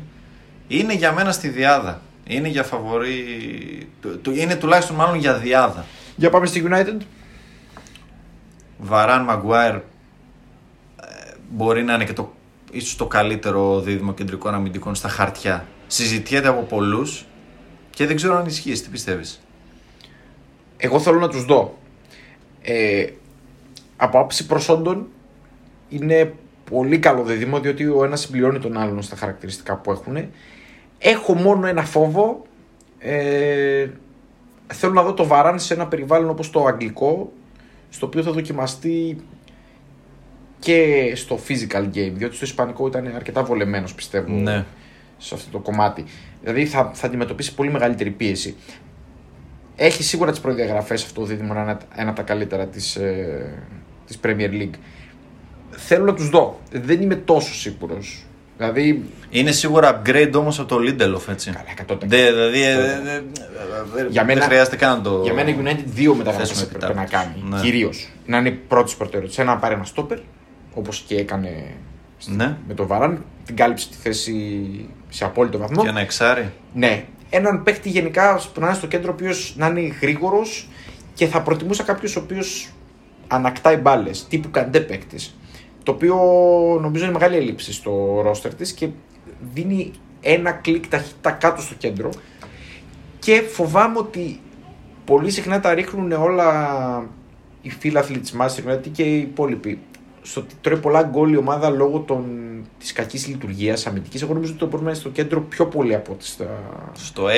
[0.68, 2.00] Είναι για μένα στη διάδα.
[2.32, 3.24] Είναι για φαβορή.
[4.00, 5.84] του- του- Είναι τουλάχιστον μάλλον για διάδα.
[6.16, 6.96] Για πάμε στη United.
[8.78, 9.80] Βαράν Μαγκουάιρ ε,
[11.50, 12.32] μπορεί να είναι και το,
[12.72, 15.66] ίσως το καλύτερο δίδυμο κεντρικών αμυντικών στα χαρτιά.
[15.86, 17.24] Συζητιέται από πολλούς
[17.90, 18.72] και δεν ξέρω αν ισχύει.
[18.72, 19.40] Τι πιστεύεις;
[20.76, 21.78] Εγώ θέλω να τους δω.
[22.62, 23.06] Ε,
[23.96, 25.06] από άψη προσόντων
[25.88, 26.34] είναι
[26.70, 30.16] πολύ καλό δίδυμο διότι ο ένας συμπληρώνει τον άλλον στα χαρακτηριστικά που έχουν.
[31.02, 32.42] Έχω μόνο ένα φόβο.
[32.98, 33.88] Ε,
[34.72, 37.32] θέλω να δω το Βαράν σε ένα περιβάλλον όπως το αγγλικό
[37.90, 39.16] στο οποίο θα δοκιμαστεί
[40.58, 44.64] και στο physical game διότι στο ισπανικό ήταν αρκετά βολεμένος πιστεύω Ναι.
[45.18, 46.04] σε αυτό το κομμάτι.
[46.42, 48.56] Δηλαδή θα, θα αντιμετωπίσει πολύ μεγαλύτερη πίεση.
[49.76, 53.64] Έχει σίγουρα τις προδιαγραφές αυτό το δίδυμο να είναι ένα από τα καλύτερα της ε,
[54.06, 54.74] της Premier League.
[55.70, 56.60] Θέλω να τους δω.
[56.72, 58.24] Δεν είμαι τόσο σίγουρος.
[58.64, 59.04] Δηλαδή.
[59.30, 61.50] Είναι σίγουρα upgrade όμως από το Lindelof, έτσι.
[61.50, 62.06] Καλά, 100%.
[62.06, 65.20] Δε- δηλαδή ε, ε, ε, ε, Για μένα- δεν χρειάζεται καν να το.
[65.22, 67.34] Για μένα η United δύο μεταγραφές θέσουμε έπρεπε να επιτάπητος.
[67.42, 67.48] κάνει.
[67.54, 67.60] Ναι.
[67.60, 68.08] Κυρίως.
[68.26, 69.42] Να είναι πρώτη προτεραιότητα.
[69.42, 70.18] Ένα να πάρει ένα στόπερ,
[70.74, 71.64] όπως και έκανε
[72.18, 72.56] στη- Ναι.
[72.68, 73.24] με το Βαράν.
[73.44, 74.60] Την κάλυψε τη θέση
[75.08, 75.82] σε απόλυτο βαθμό.
[75.82, 76.52] Και ένα εξάρι.
[76.74, 77.04] Ναι.
[77.30, 80.68] Έναν παίχτη γενικά που να είναι στο κέντρο, ο οποίος να είναι γρήγορος
[81.14, 82.68] και θα προτιμούσα κάποιος ο οποίος
[83.28, 85.34] ανακτάει μπάλες, τύπου καντέ παίκτης.
[85.82, 86.16] Το οποίο
[86.80, 88.88] νομίζω είναι μεγάλη έλλειψη στο ρόστερ της και
[89.54, 92.10] δίνει ένα κλικ ταχύτητα κάτω στο κέντρο.
[93.18, 94.40] Και φοβάμαι ότι
[95.04, 97.08] πολύ συχνά τα ρίχνουν όλα
[97.62, 99.78] οι φίλαθλοι τη Manchester United και οι υπόλοιποι
[100.22, 102.04] στο ότι τρώει πολλά γκολ η ομάδα λόγω
[102.78, 104.22] της κακής λειτουργίας αμυντικής.
[104.22, 106.62] Εγώ νομίζω ότι το πρόβλημα είναι στο κέντρο πιο πολύ από ό,τι στα...
[106.92, 107.30] Στο 6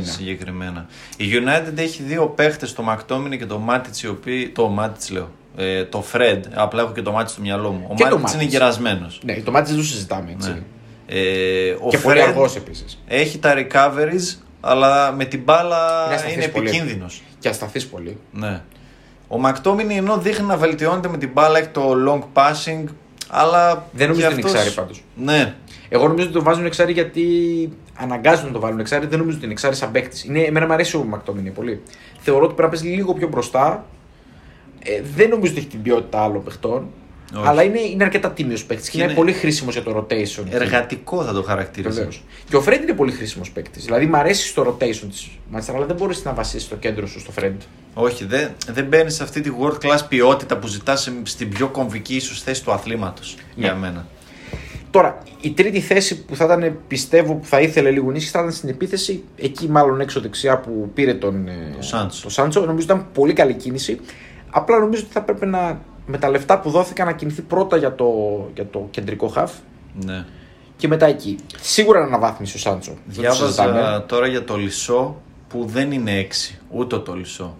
[0.00, 0.86] συγκεκριμένα.
[1.16, 3.94] Η United έχει δύο παίχτες, το Μακτόμινι και το Μάτιτ,
[4.52, 5.28] το Μάτιτ λέω.
[5.56, 7.86] Ε, το Fred, απλά έχω και το Μάτιτ στο μυαλό μου.
[7.90, 9.20] Ο Μάτιτ είναι γερασμένος.
[9.24, 10.50] Ναι, το Μάτιτ δεν το συζητάμε έτσι.
[10.50, 10.58] Ναι.
[11.06, 13.02] Ε, ο και Fred πολύ αργός επίσης.
[13.06, 15.78] Έχει τα recoveries, αλλά με την μπάλα
[16.22, 17.22] είναι, είναι επικίνδυνος.
[17.38, 18.18] Και ασταθείς πολύ.
[18.32, 18.60] Ναι.
[19.28, 22.84] Ο Μακτόμινι ενώ δείχνει να βελτιώνεται με την μπάλα, έχει το long passing,
[23.28, 23.86] αλλά.
[23.92, 24.50] Δεν νομίζω ότι αυτός...
[24.50, 25.02] είναι εξάρι πάντως.
[25.14, 25.54] Ναι.
[25.88, 27.22] Εγώ νομίζω ότι το βάζουν εξάρι γιατί
[27.96, 29.06] αναγκάζουν να το βάλουν εξάρι.
[29.06, 30.24] Δεν νομίζω ότι είναι εξάρι σαν παίκτης.
[30.24, 30.40] Είναι...
[30.40, 31.82] Εμένα μου αρέσει ο Μακτόμινι πολύ.
[32.18, 33.84] Θεωρώ ότι πρέπει να παίζει λίγο πιο μπροστά.
[34.84, 36.86] Ε, δεν νομίζω ότι έχει την ποιότητα άλλων παιχτών.
[37.36, 37.48] Όχι.
[37.48, 40.44] Αλλά είναι, είναι αρκετά τίμιος παίκτης και, είναι, είναι πολύ χρήσιμος για το rotation.
[40.50, 42.08] Εργατικό θα το χαρακτηρίζει.
[42.48, 43.84] Και ο Φρέντ είναι πολύ χρήσιμος παίκτης.
[43.84, 47.20] Δηλαδή μου αρέσει στο rotation της Manchester, αλλά δεν μπορείς να βασίσεις το κέντρο σου
[47.20, 47.60] στο Φρέντ.
[47.94, 52.14] Όχι, δεν, δεν μπαίνεις σε αυτή τη world class ποιότητα που ζητάς στην πιο κομβική
[52.14, 53.36] ίσως θέση του αθλήματος.
[53.54, 53.64] Ναι.
[53.64, 54.06] Για μένα.
[54.90, 58.52] Τώρα, η τρίτη θέση που θα ήταν, πιστεύω, που θα ήθελε λίγο νύχτα θα ήταν
[58.52, 59.22] στην επίθεση.
[59.36, 61.76] Εκεί, μάλλον έξω δεξιά που πήρε τον ε,
[62.22, 62.60] το Σάντσο.
[62.60, 64.00] Νομίζω ήταν πολύ καλή κίνηση.
[64.50, 67.94] Απλά νομίζω ότι θα πρέπει να με τα λεφτά που δόθηκαν να κινηθεί πρώτα για
[67.94, 68.06] το,
[68.54, 69.52] για το κεντρικό χαφ.
[70.04, 70.24] Ναι.
[70.76, 71.38] Και μετά εκεί.
[71.60, 72.92] Σίγουρα να αναβάθμισε ο Σάντσο.
[73.04, 77.56] Διάβαζα τώρα για το Λισό που δεν είναι 6, ούτε το Λισό.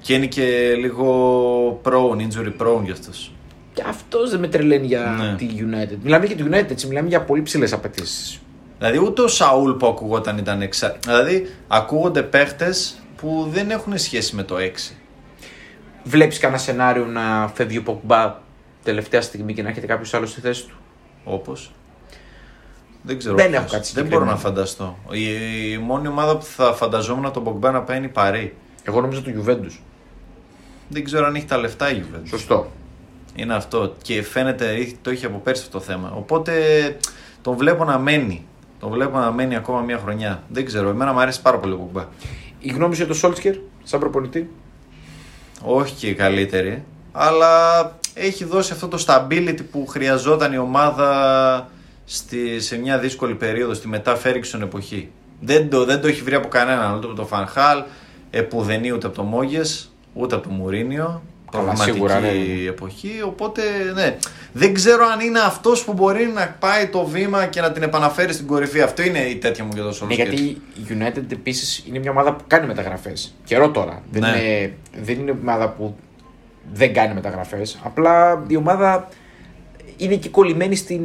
[0.00, 3.10] Και είναι και λίγο prone, injury prone για αυτό.
[3.72, 5.36] Και αυτός δεν με τρελαίνει για ναι.
[5.36, 5.96] τη United.
[6.02, 8.40] Μιλάμε για τη United, έτσι, μιλάμε για πολύ ψηλές απαιτήσεις.
[8.78, 10.96] Δηλαδή ούτε ο Σαούλ που ακούγονταν ήταν εξα...
[11.04, 14.60] Δηλαδή ακούγονται παίχτες που δεν έχουν σχέση με το 6.
[16.04, 18.36] Βλέπεις κανένα σενάριο να φεύγει ο Ποκμπά
[18.82, 20.76] τελευταία στιγμή και να έχετε κάποιος άλλος στη θέση του;
[21.24, 21.72] Όπως.
[23.02, 23.34] Δεν ξέρω.
[23.34, 24.98] Δεν έχω κάτι Δεν μπορώ να φανταστώ.
[25.10, 25.22] Η,
[25.72, 28.54] η μόνη ομάδα που θα φανταζόμουν τον Ποκμπά να πάει είναι η Παρή.
[28.82, 29.82] Εγώ νομίζω το Γιουβέντους.
[30.88, 32.28] Δεν ξέρω αν έχει τα λεφτά η Γιουβέντους.
[32.28, 32.70] Σωστό.
[33.34, 33.94] Είναι αυτό.
[34.02, 36.12] Και φαίνεται το είχε από πέρσι αυτό το θέμα.
[36.16, 36.52] Οπότε
[37.42, 38.46] τον βλέπω να μένει.
[38.80, 40.42] Τον βλέπω να μένει ακόμα μια χρονιά.
[40.48, 40.88] Δεν ξέρω.
[40.88, 42.04] Εμένα μου αρέσει πάρα πολύ ο Ποκμπά.
[42.58, 44.50] Η γνώμη σου για το Σόλτσκερ, σαν προπονητή;
[45.62, 51.68] Όχι και η καλύτερη, αλλά έχει δώσει αυτό το stability που χρειαζόταν η ομάδα
[52.04, 55.10] στη, σε μια δύσκολη περίοδο, στη μετά Φέριξον εποχή.
[55.40, 57.82] Δεν το, δεν το έχει βρει από κανέναν, ούτε από το Φανχάλ,
[58.30, 61.22] επουδενή ούτε από το Μόγες, ούτε από το Μουρίνιο.
[61.58, 62.28] Πραγματική σίγουρα, ναι.
[62.68, 63.62] εποχή, οπότε
[63.94, 64.16] ναι.
[64.52, 68.32] Δεν ξέρω αν είναι αυτός που μπορεί να πάει το βήμα και να την επαναφέρει
[68.32, 68.80] στην κορυφή.
[68.80, 72.34] Αυτό είναι η τέτοια μου για το Ναι, γιατί η United επίσης είναι μια ομάδα
[72.34, 73.34] που κάνει μεταγραφές.
[73.44, 74.02] Καιρό τώρα.
[74.10, 74.28] Δεν, ναι.
[74.28, 75.96] είναι, δεν είναι ομάδα που
[76.72, 77.80] δεν κάνει μεταγραφές.
[77.82, 79.08] Απλά η ομάδα
[79.96, 81.02] είναι και κολλημένη στην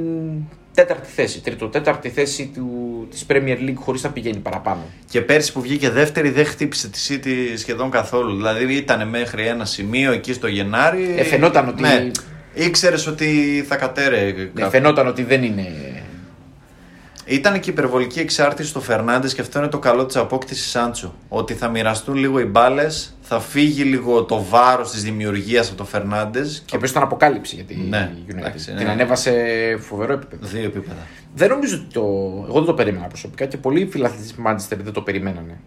[0.78, 4.82] τέταρτη θέση, τρίτο, τέταρτη θέση του, της Premier League χωρίς να πηγαίνει παραπάνω.
[5.10, 8.36] Και πέρσι που βγήκε δεύτερη δεν χτύπησε τη City σχεδόν καθόλου.
[8.36, 11.16] Δηλαδή ήταν μέχρι ένα σημείο εκεί στο Γενάρη.
[11.18, 11.82] Ε, φαινόταν ότι...
[11.82, 12.12] Ναι,
[12.54, 14.34] ήξερες ότι θα κατέρε.
[14.54, 15.68] Ναι, φαινόταν ότι δεν είναι
[17.28, 21.16] ήταν και υπερβολική εξάρτηση στο Φερνάντες και αυτό είναι το καλό της απόκτησης Σάντσο.
[21.28, 25.86] Ότι θα μοιραστούν λίγο οι μπάλες, θα φύγει λίγο το βάρος της δημιουργίας από το
[25.86, 26.64] Φερνάντες.
[26.66, 28.74] Και ο οποίος ήταν αποκάλυψη για την ναι, United.
[28.74, 28.78] Ναι.
[28.78, 29.34] Την ανέβασε
[29.80, 30.48] φοβερό επίπεδο.
[30.48, 31.08] Δύο επίπεδα.
[31.36, 32.02] Δεν νομίζω ότι το.
[32.48, 35.60] Εγώ δεν το περίμενα προσωπικά και πολλοί φιλαθλητές της Manchester δεν το περιμένανε.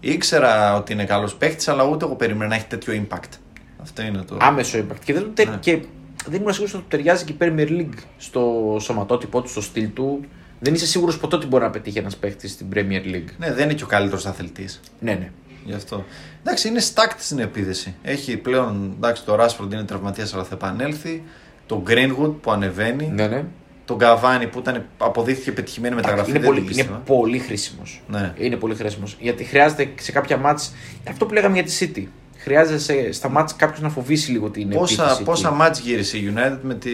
[0.00, 3.38] Ήξερα ότι είναι καλός παίχτη, αλλά ούτε εγώ περίμενα να έχει τέτοιο impact.
[3.82, 4.36] Αυτό είναι το.
[4.40, 5.00] Άμεσο impact.
[5.04, 5.56] Και δεν, ναι.
[5.60, 5.80] και
[6.26, 10.24] δεν ήμουν σίγουρος ότι ταιριάζει και η Premier League στο σωματότυπό του, στο στυλ του
[10.60, 13.28] δεν είσαι σίγουρος ποτέ ότι μπορεί να πετύχει ένας παίχτη στην Premier League.
[13.38, 14.80] Ναι, δεν είναι και ο καλύτερος αθλητής.
[15.00, 15.30] Ναι, ναι.
[15.64, 16.04] Γι' αυτό.
[16.40, 17.94] Εντάξει, είναι στάκτη στην επίδεση.
[18.02, 18.92] Έχει πλέον.
[18.96, 21.22] Εντάξει, το Rashford είναι τραυματίας, αλλά θα επανέλθει.
[21.66, 23.10] Το Greenwood που ανεβαίνει.
[23.14, 23.44] Ναι, ναι.
[23.84, 26.30] Το Γκαβάνι που ήταν, αποδείχθηκε πετυχημένη μεταγραφή.
[26.30, 28.02] Είναι, πολύ, είναι πολύ χρήσιμος.
[28.08, 28.32] Ναι.
[28.38, 29.16] Είναι πολύ χρήσιμος.
[29.20, 30.72] Γιατί χρειάζεται σε κάποια μάτς.
[31.08, 32.06] Αυτό που λέγαμε για τη City.
[32.36, 35.22] Χρειάζεται στα μάτς κάποιος να φοβήσει λίγο την πόσα, επίθεση.
[35.22, 36.90] Πόσα μάτς γύρισε η United με τη,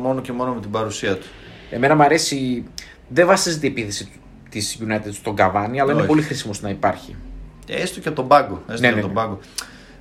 [0.00, 1.26] μόνο και μόνο με την παρουσία του.
[1.74, 2.64] Εμένα μου αρέσει
[3.08, 4.08] δεν βασίζεται η επίθεση
[4.50, 5.98] της United στον Καβάνι, αλλά Όχι.
[5.98, 7.16] είναι πολύ χρήσιμος να υπάρχει.
[7.68, 8.62] Έστω και τον πάγκο.
[8.68, 9.14] Έστω ναι, και ναι, τον ναι.
[9.14, 9.38] πάγκο.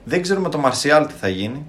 [0.04, 1.66] Δεν ξέρουμε το Μαρσιάλ τι θα γίνει.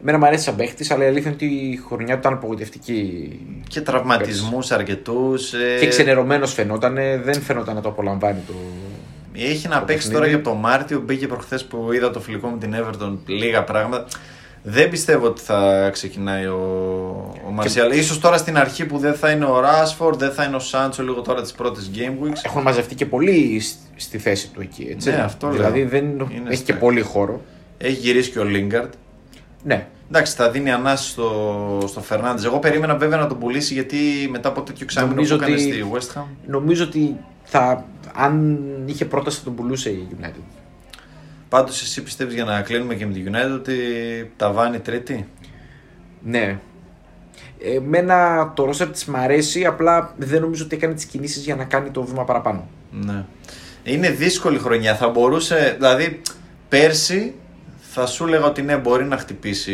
[0.00, 3.40] Εμένα μου αρέσει σαν παίχτης, αλλά η αλήθεια είναι ότι η χρονιά του ήταν απογοητευτική.
[3.68, 5.52] Και τραυματισμούς αρκετούς.
[5.52, 5.78] Ε...
[5.80, 8.54] Και ξενερωμένος φαινόταν, δεν φαινόταν να το απολαμβάνει το.
[9.32, 11.00] Έχει να παίξει τώρα για το Μάρτιο.
[11.00, 14.06] Μπήκε προχθές που είδα το φιλικό με την Everton λίγα πράγματα.
[14.62, 16.60] Δεν πιστεύω ότι θα ξεκινάει ο,
[17.46, 17.90] ο Μαρσιάλ.
[17.90, 17.96] Και...
[17.96, 21.02] Ίσως τώρα στην αρχή που δεν θα είναι ο Ράσφορντ, δεν θα είναι ο Σάντσο
[21.02, 22.40] λίγο τώρα τις πρώτες Game Weeks.
[22.42, 23.62] Έχουν μαζευτεί και πολύ
[23.96, 24.86] στη θέση του εκεί.
[24.90, 25.10] Έτσι.
[25.10, 25.88] Ναι, αυτό δηλαδή λέω.
[25.88, 27.40] δεν είναι έχει και πολύ χώρο.
[27.78, 28.92] Έχει γυρίσει και ο Λίγκαρτ.
[29.62, 29.86] Ναι.
[30.08, 32.46] Εντάξει, θα δίνει ανάση στο, στο Φερνάντε.
[32.46, 33.96] Εγώ περίμενα βέβαια να τον πουλήσει γιατί
[34.30, 36.24] μετά από τέτοιο εξάμεινο που έκανε στη West Ham.
[36.46, 40.61] Νομίζω ότι θα, αν είχε πρόταση θα τον πουλούσε η United.
[41.52, 43.74] Πάντως, εσύ πιστεύεις για να κλείνουμε και με τη United ότι
[44.36, 45.26] τα βάνει τρίτη;
[46.22, 46.58] Ναι.
[47.76, 51.64] Εμένα το ρόστερ της μ' αρέσει, απλά δεν νομίζω ότι έκανε τις κινήσεις για να
[51.64, 52.68] κάνει το βήμα παραπάνω.
[52.90, 53.24] Ναι.
[53.84, 54.94] Είναι δύσκολη χρονιά.
[54.94, 56.20] Θα μπορούσε, δηλαδή,
[56.68, 57.34] πέρσι
[57.80, 59.72] θα σου έλεγα ότι ναι, μπορεί να χτυπήσει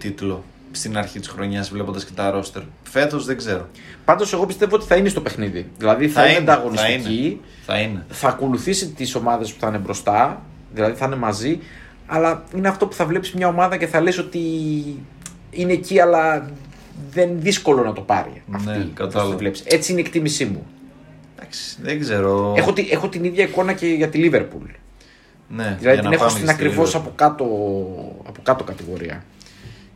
[0.00, 2.62] τίτλο στην αρχή της χρονιάς βλέποντας και τα ρόστερ.
[2.82, 3.68] Φέτος δεν ξέρω.
[4.04, 5.70] Πάντως, εγώ πιστεύω ότι θα είναι στο παιχνίδι.
[5.78, 8.04] Δηλαδή θα, Θα είναι είναι, ανταγωνιστική, Θα είναι.
[8.08, 10.42] θα ακολουθήσει τις ομάδες που θα είναι μπροστά,
[10.76, 11.58] δηλαδή θα είναι μαζί,
[12.06, 14.38] αλλά είναι αυτό που θα βλέπεις μια ομάδα και θα λες ότι
[15.50, 16.50] είναι εκεί, αλλά
[17.10, 18.42] δεν είναι δύσκολο να το πάρει.
[18.46, 19.30] Ναι, αυτή, όπως κατάλαβα.
[19.30, 19.60] τη βλέπεις.
[19.60, 20.66] Έτσι είναι η εκτίμησή μου.
[21.38, 22.54] Εντάξει, δεν ξέρω.
[22.56, 24.64] Έχω, τη- έχω την ίδια εικόνα και για τη Λίβερπουλ.
[25.48, 27.00] Ναι, Δηλαδή για την να έχω πάμε στην και στη ακριβώς Liverpool.
[27.00, 27.44] από κάτω,
[28.28, 29.24] από κάτω κατηγορία.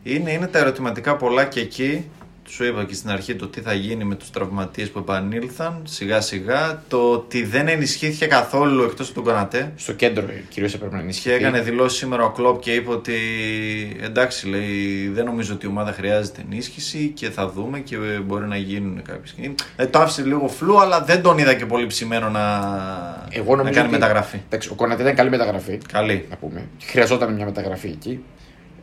[0.03, 2.05] Είναι, είναι τα ερωτηματικά πολλά και εκεί.
[2.53, 6.21] Σου είπα και στην αρχή το τι θα γίνει με τους τραυματίες που επανήλθαν σιγά
[6.21, 6.83] σιγά.
[6.89, 9.73] Το ότι δεν ενισχύθηκε καθόλου εκτός από τον Κονατέ.
[9.77, 11.35] Στο κέντρο κυρίως έπρεπε να Και ενισχυθεί.
[11.35, 13.15] έκανε δηλώσεις σήμερα ο Κλόπ και είπε ότι
[14.03, 18.57] εντάξει, λέει, δεν νομίζω ότι η ομάδα χρειάζεται ενίσχυση και θα δούμε και μπορεί να
[18.57, 19.55] γίνουν κάποιες κινήσεις.
[19.77, 22.41] Ε, το άφησε λίγο φλού, αλλά δεν τον είδα και πολύ ψημένο να,
[23.31, 24.39] Εγώ να νομίζω κάνει ότι- μεταγραφή.
[24.47, 25.79] Εντάξει, ο Κονατέ ήταν καλή μεταγραφή.
[25.93, 26.27] Καλή.
[26.31, 26.69] να πούμε.
[26.85, 28.21] Χρειαζόταν μια μεταγραφή εκεί.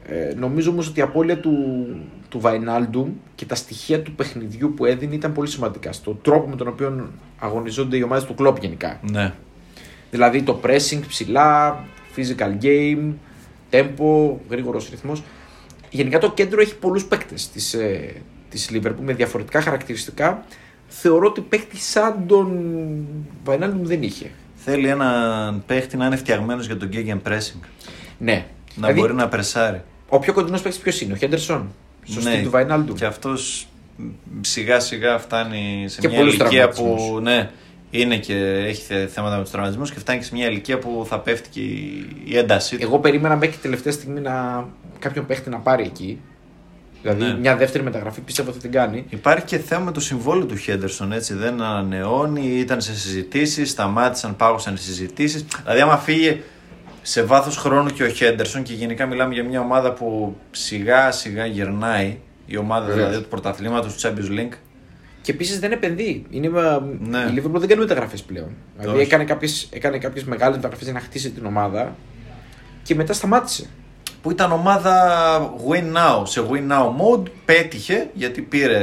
[0.10, 1.86] Ε, νομίζω όμως ότι η απώλεια του,
[2.30, 5.92] του Βαϊνάλντουμ και τα στοιχεία του παιχνιδιού που έδινε ήταν πολύ σημαντικά.
[5.92, 9.00] Στον τρόπο με τον οποίο αγωνιζόνται οι ομάδες του κλοπ γενικά.
[9.12, 9.34] Ναι.
[10.12, 11.84] Δηλαδή το pressing ψηλά,
[12.16, 13.14] physical game,
[13.72, 15.24] tempo, γρήγορος ρυθμός.
[15.90, 18.14] Γενικά το κέντρο έχει πολλούς παίκτες της ε,
[18.50, 20.44] της Liverpool με διαφορετικά χαρακτηριστικά.
[20.88, 22.50] Θεωρώ ότι παίκτη σαν τον
[23.44, 24.32] Βαϊνάλντουμ δεν είχε.
[24.56, 27.60] Θέλει έναν παίχτη να είναι φτιαγμένος για τον gegen pressing.
[28.18, 28.34] Ναι.
[28.34, 29.82] Να Δηλαδή, μπορεί να πρεσάρει.
[30.10, 31.68] Ο πιο κοντινός παίκτης ποιος είναι, ο Χέντερσον.
[32.06, 32.94] Στο στυλ του Βαϊνάλντουμ.
[32.94, 33.00] Ναι.
[33.00, 33.68] Και αυτός
[34.42, 37.22] σιγά σιγά φτάνει σε Και μια πολλούς ηλικία που τραυματισμούς.
[37.22, 37.50] ναι,
[37.92, 38.36] είναι και
[38.68, 41.50] έχει θε- θέματα με τους τραυματισμούς και φτάνει και σε μια ηλικία που θα πέφτει
[41.50, 42.84] και η- η έντασή του.
[42.84, 44.66] Εγώ περίμενα μέχρι τελευταία στιγμή να
[45.00, 46.20] κάποιον παίχτη να πάρει εκεί.
[47.02, 47.38] Δηλαδή Ναι.
[47.40, 49.06] μια δεύτερη μεταγραφή πιστεύω ότι την κάνει.
[49.10, 51.34] Υπάρχει και θέμα με το συμβόλαιο του Χέντερσον, έτσι.
[51.34, 55.46] Δεν ανανεώνει, ήταν σε συζητήσεις, σταμάτησαν, πάγωσαν οι συζητήσεις.
[55.64, 56.42] Δηλαδή, άμα φύγει
[57.10, 61.46] σε βάθος χρόνου και ο Χέντερσον και γενικά μιλάμε για μια ομάδα που σιγά σιγά
[61.46, 63.06] γυρνάει, η ομάδα Βεβαίως.
[63.06, 64.54] δηλαδή του πρωταθλήματος του Champions League.
[65.22, 66.26] Και επίσης δεν επενδύει.
[66.30, 66.48] Είναι,
[67.00, 67.18] Ναι.
[67.18, 68.50] Η Liverpool δεν κάνει μεταγραφές πλέον.
[68.80, 69.06] Δηλαδή Όχι.
[69.08, 71.96] έκανε κάποιες έκανε κάποιες μεγάλες μεταγραφές για να χτίσει την ομάδα
[72.84, 73.66] και μετά σταμάτησε.
[74.22, 78.80] που ήταν ομάδα win now, σε win now mode, πέτυχε γιατί πήρε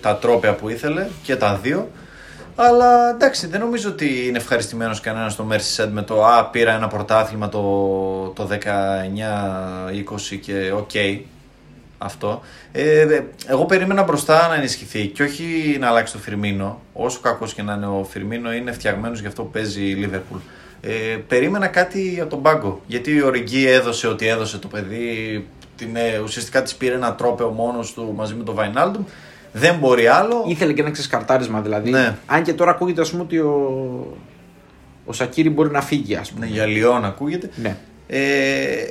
[0.00, 1.88] τα τρόπια που ήθελε και τα δύο.
[2.58, 6.88] Αλλά εντάξει, δεν νομίζω ότι είναι ευχαριστημένος κανένας στο Merseyside με το Α, πήρα ένα
[6.88, 7.62] πρωτάθλημα το,
[8.34, 10.90] το 19-20 και οκ.
[11.98, 12.40] αυτό.
[12.72, 16.80] Ε, εγώ περίμενα μπροστά να ενισχυθεί και όχι να αλλάξει το Φιρμίνο.
[16.92, 20.38] Όσο κακός και να είναι ο Φιρμίνο, είναι φτιαγμένος για αυτό που παίζει η Λίβερπουλ.
[20.80, 22.80] Ε, περίμενα κάτι από τον πάγκο.
[22.86, 25.46] Γιατί ο Οριγκί έδωσε ό,τι έδωσε το παιδί.
[25.76, 29.04] Την, ε, ουσιαστικά της πήρε ένα τρόπαιο μόνος του μαζί με τον Βαϊνάλντουμ.
[29.58, 30.44] Δεν μπορεί άλλο.
[30.48, 31.90] Ήθελε και ένα ξεσκαρτάρισμα δηλαδή.
[31.90, 32.16] Ναι.
[32.26, 34.16] Αν και τώρα ακούγεται ας πούμε ότι ο,
[35.04, 36.46] ο Σακύρη μπορεί να φύγει, ας πούμε.
[36.46, 37.50] Ναι, για Λιόν ακούγεται.
[37.56, 37.76] Ναι.
[38.06, 38.18] Ε,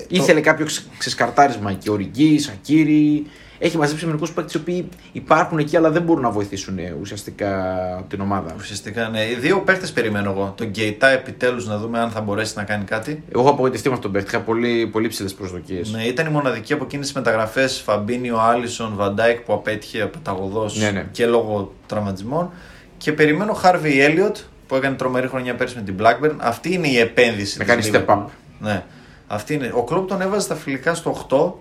[0.07, 1.89] Ήθελε κάποιο ξε- ξεσκαρτάρισμα εκεί.
[1.89, 3.25] Ο Ριγκή, Σακύρη.
[3.59, 8.05] Έχει μαζέψει μερικούς παίκτες οι οποίοι υπάρχουν εκεί αλλά δεν μπορούν να βοηθήσουν ε, ουσιαστικά
[8.09, 8.47] την ομάδα.
[8.49, 9.25] το, ουσιαστικά, ναι.
[9.25, 10.53] Οι δύο παίχτε περιμένω εγώ.
[10.57, 13.23] Τον Γκέιτα επιτέλους να δούμε αν θα μπορέσει να κάνει κάτι.
[13.31, 14.35] Εγώ έχω απογοητευτεί με αυτόν τον παίκτη.
[14.35, 15.91] Είχα πολύ, πολύ ψηλές προσδοκίες.
[15.91, 20.89] Ναι, ήταν η μοναδική από εκείνες τις μεταγραφές Φαμπίνιο, Άλισον, Βαντάικ που απέτυχε απεταγωδό Ναι,
[20.91, 21.07] ναι.
[21.11, 22.49] και λόγω τραυματισμών.
[22.97, 24.37] Και περιμένω Χάρβι Έλιοτ
[24.67, 26.35] που έκανε τρομερή χρονιά πέρσι με την Blackburn.
[26.37, 27.57] Αυτή είναι η επένδυση.
[27.57, 28.17] Να της κάνει step Liverpool.
[28.17, 28.25] up.
[28.59, 28.83] Ναι.
[29.27, 29.71] Αυτή είναι.
[29.75, 31.53] Ο Κλόπ τον έβαζε στα φιλικά στο 8.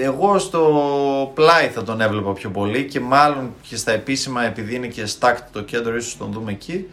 [0.00, 4.86] Εγώ στο πλάι θα τον έβλεπα πιο πολύ και μάλλον και στα επίσημα επειδή είναι
[4.86, 6.86] και stacked το κέντρο ίσως τον δούμε εκεί.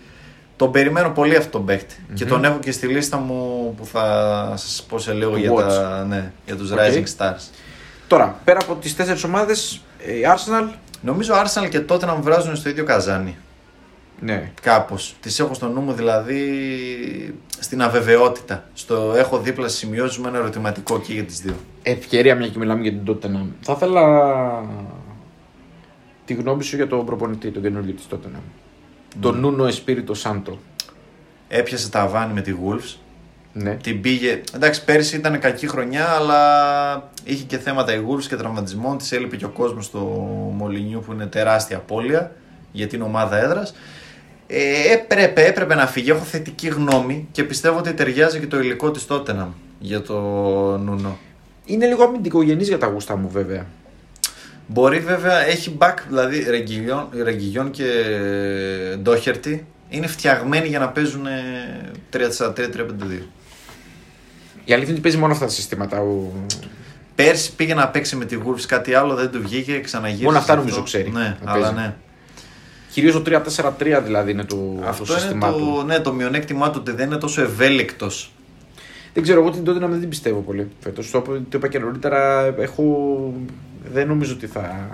[0.56, 4.54] Τον περιμένω πολύ αυτόν τον παίχτη και τον έχω και στη λίστα μου που θα
[4.56, 5.68] σας πω σε λίγο To για, watch.
[5.68, 6.78] τα, ναι, για τους Οκ.
[6.80, 7.42] Rising Stars.
[8.08, 10.74] Τώρα, πέρα από τις τέσσερις ομάδες, η Arsenal.
[11.02, 13.38] Νομίζω Arsenal και τότε να μου βράζουν στο ίδιο καζάνι.
[14.20, 14.52] Ναι.
[14.62, 15.16] Κάπως.
[15.22, 16.40] Τις έχω στο νου μου δηλαδή
[17.60, 18.64] στην αβεβαιότητα.
[18.74, 21.56] Στο έχω δίπλα στις σημειώσεις μου ένα ερωτηματικό και για τις δύο.
[21.84, 23.48] Ευκαιρία, μια και μιλάμε για την Tottenham.
[23.62, 24.04] Θα ήθελα
[26.26, 28.42] τη γνώμη σου για τον προπονητή, τον καινούργιο της Tottenham.
[29.20, 30.60] Τον Νούνο Εσπίριτο Σάντο.
[31.48, 32.98] Έπιασε τα βάνη με τη Wolves.
[33.54, 33.76] Ναι.
[33.76, 34.42] Την πήγε.
[34.56, 38.98] Εντάξει, πέρσι ήταν κακή χρονιά, αλλά είχε και θέματα η Wolves και τραυματισμών.
[38.98, 40.00] Της έλειπε και ο κόσμος στο
[40.56, 42.32] Μολυνιού που είναι τεράστια απώλεια
[42.72, 43.74] για την ομάδα έδρας.
[44.48, 46.10] Ε, έπρεπε, έπρεπε να φύγει.
[46.10, 49.48] Έχω θετική γνώμη και πιστεύω ότι ταιριάζει και το υλικό της Tottenham
[49.80, 50.14] για το
[50.78, 51.18] Νούνο.
[51.66, 53.66] Είναι λίγο αμυντικογενή για τα γούστα μου, βέβαια.
[54.68, 57.84] Μπορεί βέβαια, έχει back, δηλαδή Ρεγκιλιόν, Ρεγκιλιόν και
[59.02, 61.26] Ντόχερτη είναι φτιαγμένοι για να παίζουν
[62.14, 63.22] 3-4-3-3-5-2.
[64.66, 66.00] Η αλήθεια είναι ότι παίζει μόνο αυτά τα συστήματα.
[66.00, 66.32] Ο...
[67.16, 70.24] Πέρσι πήγε να παίξει με τη Wolves κάτι άλλο, δεν του βγήκε, ξαναγύρισε.
[70.26, 70.86] Μόνο αυτά σε νομίζω αυτό.
[70.88, 71.74] ξέρει Ναι, να αλλά παίζει.
[71.74, 71.96] ναι.
[72.96, 75.84] Κυρίως το 3-4-3 δηλαδή είναι το, Αυτό το είναι σύστημά το, του.
[75.86, 78.32] ναι, το μειονέκτημά του ότι δεν είναι τόσο ευέλικτος.
[79.14, 81.12] Δεν ξέρω, εγώ την τότε να μην την πιστεύω πολύ φέτος.
[81.12, 82.42] Το, το είπα και νωρίτερα.
[82.60, 83.34] Έχω...
[83.94, 84.90] Δεν νομίζω ότι θα.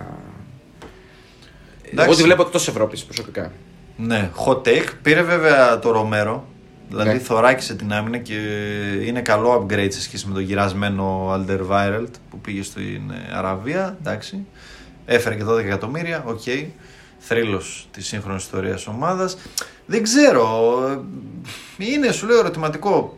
[1.83, 2.09] Εντάξει.
[2.09, 3.51] Εγώ τη βλέπω εκτός Ευρώπης προσωπικά.
[3.97, 4.87] Ναι, hot take.
[5.01, 6.47] Πήρε βέβαια το Ρομέρο.
[6.89, 7.19] Δηλαδή Ναι.
[7.19, 8.35] θωράκισε την άμυνα και
[9.05, 13.97] είναι καλό upgrade σε σχέση με τον γερασμένο Alderweireld που πήγε στην ε, Αραβία.
[13.99, 14.45] Εντάξει.
[15.05, 16.23] Έφερε και 12 εκατομμύρια.
[16.27, 16.39] Οκ.
[16.45, 16.65] Okay.
[17.23, 19.37] Θρύλος της σύγχρονης ιστορίας ομάδας.
[19.85, 20.77] Δεν ξέρω.
[21.77, 23.17] ε, Είναι, σου λέω, ερωτηματικό.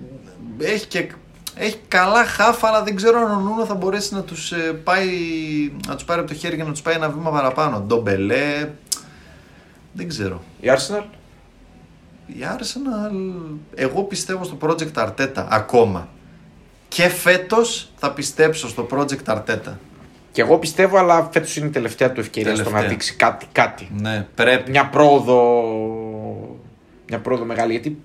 [0.59, 1.11] Έχει και
[1.55, 5.09] έχει καλά χαφ, αλλά δεν ξέρω αν ο Νούνο θα μπορέσει να τους, ε, πάει,
[5.87, 7.79] να τους πάρει από το χέρι και να τους πάει ένα βήμα παραπάνω.
[7.79, 8.69] Ντομπελέ,
[9.93, 10.43] δεν ξέρω.
[10.59, 11.03] Η Arsenal;
[12.27, 13.15] Η Arsenal,
[13.75, 16.07] εγώ πιστεύω στο Project Arteta ακόμα.
[16.87, 19.73] Και φέτος θα πιστέψω στο Project Arteta.
[20.33, 22.89] Και εγώ πιστεύω, αλλά φέτος είναι η τελευταία του ευκαιρία στο να Τελευταία.
[22.89, 23.45] δείξει κάτι.
[23.51, 23.89] κάτι.
[23.97, 24.71] Ναι, πρέπει.
[24.71, 25.51] Μια πρόοδο.
[27.07, 27.71] Μια πρόοδο μεγάλη.
[27.71, 27.97] Γιατί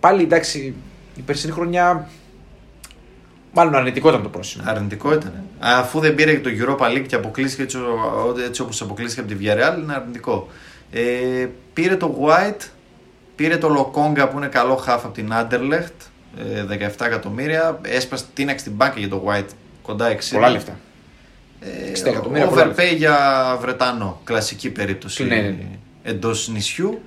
[0.00, 0.74] πάλι εντάξει,
[1.16, 2.08] η περσινή χρονιά.
[3.52, 4.64] Μάλλον αρνητικό ήταν το πρόσημο.
[4.66, 5.32] Αρνητικό ήταν.
[5.58, 9.30] Αφού δεν πήρε και το Europa League και αποκλείστηκε έτσι, ο- έτσι όπως αποκλείστηκε από
[9.30, 10.48] τη Villarreal, είναι αρνητικό.
[10.90, 12.66] Ε, πήρε το White,
[13.36, 16.06] πήρε το Lokonga που είναι καλό χάφ από την Anderlecht,
[16.56, 17.78] ε, 17 εκατομμύρια.
[17.82, 19.50] Έσπασε τίναξε την μπάνκα για το White,
[19.82, 20.34] κοντά 60.
[20.34, 20.78] Πολλά λεφτά.
[21.60, 23.18] Ε, 60 εκατομμύρια, πολλά Overpay για
[23.60, 24.20] Βρετανό.
[24.24, 25.78] Κλασική περίπτωση Ναι, ναι, ναι.
[26.02, 27.02] εντός νησιού.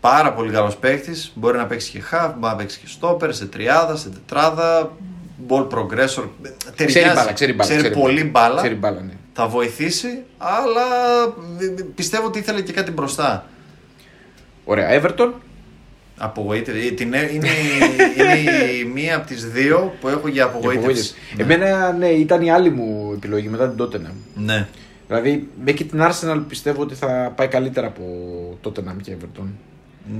[0.00, 1.32] Πάρα πολύ καλός παίκτης.
[1.34, 4.96] Μπορεί να παίξει και half, μπορεί να παίξει και stopper, σε τριάδα, σε τετράδα.
[5.48, 6.28] Ball progressor.
[6.76, 6.86] Ταιριάζει.
[6.86, 7.76] Ξέρει μπάλα, ξέρει μπάλα.
[7.76, 8.56] ξέρει πολύ μπάλα.
[8.56, 9.12] Ξέρει μπάλα, ναι.
[9.32, 10.86] Θα βοηθήσει, αλλά
[11.60, 13.46] ε, πιστεύω ότι ήθελε και κάτι μπροστά.
[14.64, 15.02] Ωραία.
[15.02, 15.32] Everton.
[16.18, 16.86] Απογοήτευση.
[16.86, 18.34] Ε, την- Είναι, είναι
[18.80, 21.14] η μία από τις δύο που έχω για απογοήτευση.
[21.36, 21.42] Ναι.
[21.42, 24.12] Εμένα, ναι, ήταν η άλλη μου επιλογή μετά την Tottenham.
[24.34, 24.66] Ναι.
[25.06, 28.02] Δηλαδή, με και την Arsenal πιστεύω ότι θα πάει καλύτερα από
[28.64, 29.46] Tottenham και Everton.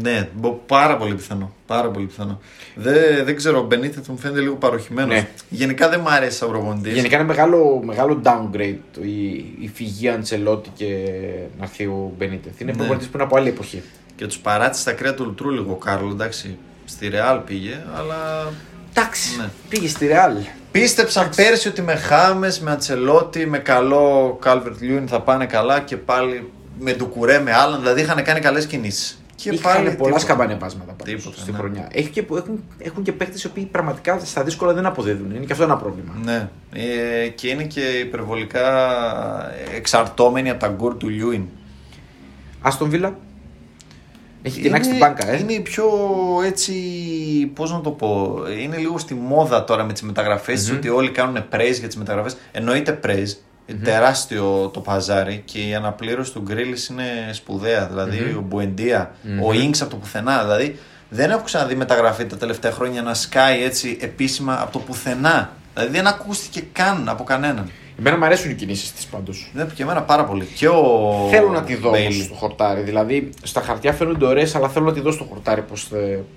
[0.03, 1.53] Ναι, μπο- πάρα πολύ πιθανό.
[1.67, 2.41] Πάρα πολύ πιθανό.
[2.75, 5.15] Δεν, δεν ξέρω, ο Μπενίτεθ μου φαίνεται λίγο παροχημένος.
[5.15, 5.29] Ναι.
[5.49, 6.95] Γενικά δεν μου αρέσει σαν προπονητής.
[6.95, 11.05] Γενικά είναι μεγάλο, μεγάλο downgrade το- η, η φυγή Αντσελότη και
[11.59, 12.61] να έρθει ο Μπενίτεθ.
[12.61, 12.77] Είναι Ναι.
[12.77, 13.83] προπονητής που είναι από άλλη εποχή.
[14.19, 16.11] Και τους παράτησε στα κρύα του λουτρού λίγο ο Κάρλο.
[16.11, 18.51] Εντάξει, στη Ρεάλ πήγε, αλλά.
[18.91, 19.37] Εντάξει.
[19.39, 19.49] Ναι.
[19.69, 20.33] Πήγε στη Ρεάλ.
[20.71, 25.97] Πίστεψαν πέρσι ότι με Χάμες, με Αντσελότη, με καλό Κάλβερτ Λιούιν θα πάνε καλά και
[25.97, 27.79] πάλι με Ντουκουρέ, με άλλον.
[27.81, 29.23] Δηλαδή είχαν κάνει καλές κινήσεις.
[29.35, 29.85] Και Είχαν πάλι.
[29.85, 30.19] πολλά τίποτα.
[30.19, 31.59] σκαμπανεβάσματα πάντως Τίποτα, στη ναι.
[31.59, 31.89] χρονιά.
[31.93, 35.31] Έχει και, έχουν, έχουν και παίχτες οι οποίοι πραγματικά στα δύσκολα δεν αποδίδουν.
[35.35, 36.13] Είναι και αυτό ένα πρόβλημα.
[36.25, 38.65] Ναι, ε, και είναι και υπερβολικά
[39.75, 41.45] εξαρτώμενοι από τα γκορ του Λιούιν.
[42.61, 43.19] Άστον Βίλα.
[44.43, 45.39] Έχει τεινάξει την μπάνκα, ε.
[45.39, 45.87] Είναι η πιο
[46.45, 46.73] έτσι,
[47.55, 51.45] πώς να το πω, είναι λίγο στη μόδα τώρα με τις μεταγραφες ότι όλοι κάνουν
[51.53, 52.37] praise για τις μεταγραφές.
[52.53, 57.87] Εννοείται praise, είναι τεράστιο το παζάρι και η αναπλήρωση του Γκρίλης είναι σπουδαία.
[57.87, 60.43] Δηλαδή ο μπουεντια ο Ινξ από το πουθενά.
[60.43, 65.53] Δηλαδή δεν έχω ξαναδεί μεταγραφή τα τελευταία χρόνια να σκάει έτσι επίσημα από το πουθενά.
[65.75, 67.71] Δηλαδή δεν ακούστηκε καν από κανέναν.
[67.99, 69.51] Εμένα μου αρέσουν οι κινήσεις της πάντως.
[69.55, 70.45] Ναι, και εμένα πάρα πολύ.
[70.45, 72.25] Και ο Θέλω να τη δω όμως Bailey.
[72.25, 72.81] στο χορτάρι.
[72.81, 75.65] Δηλαδή στα χαρτιά φαίνονται ωραίες, αλλά θέλω να τη δω στο χορτάρι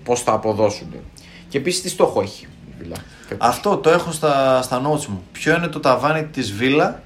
[0.04, 0.88] πώς θα αποδώσουν.
[1.50, 2.96] Και επίσης τι στόχο έχει η Βίλα;
[3.38, 5.24] Αυτό το έχω στα, στα notes μου.
[5.32, 7.02] Ποιο είναι το ταβάνι της Βίλα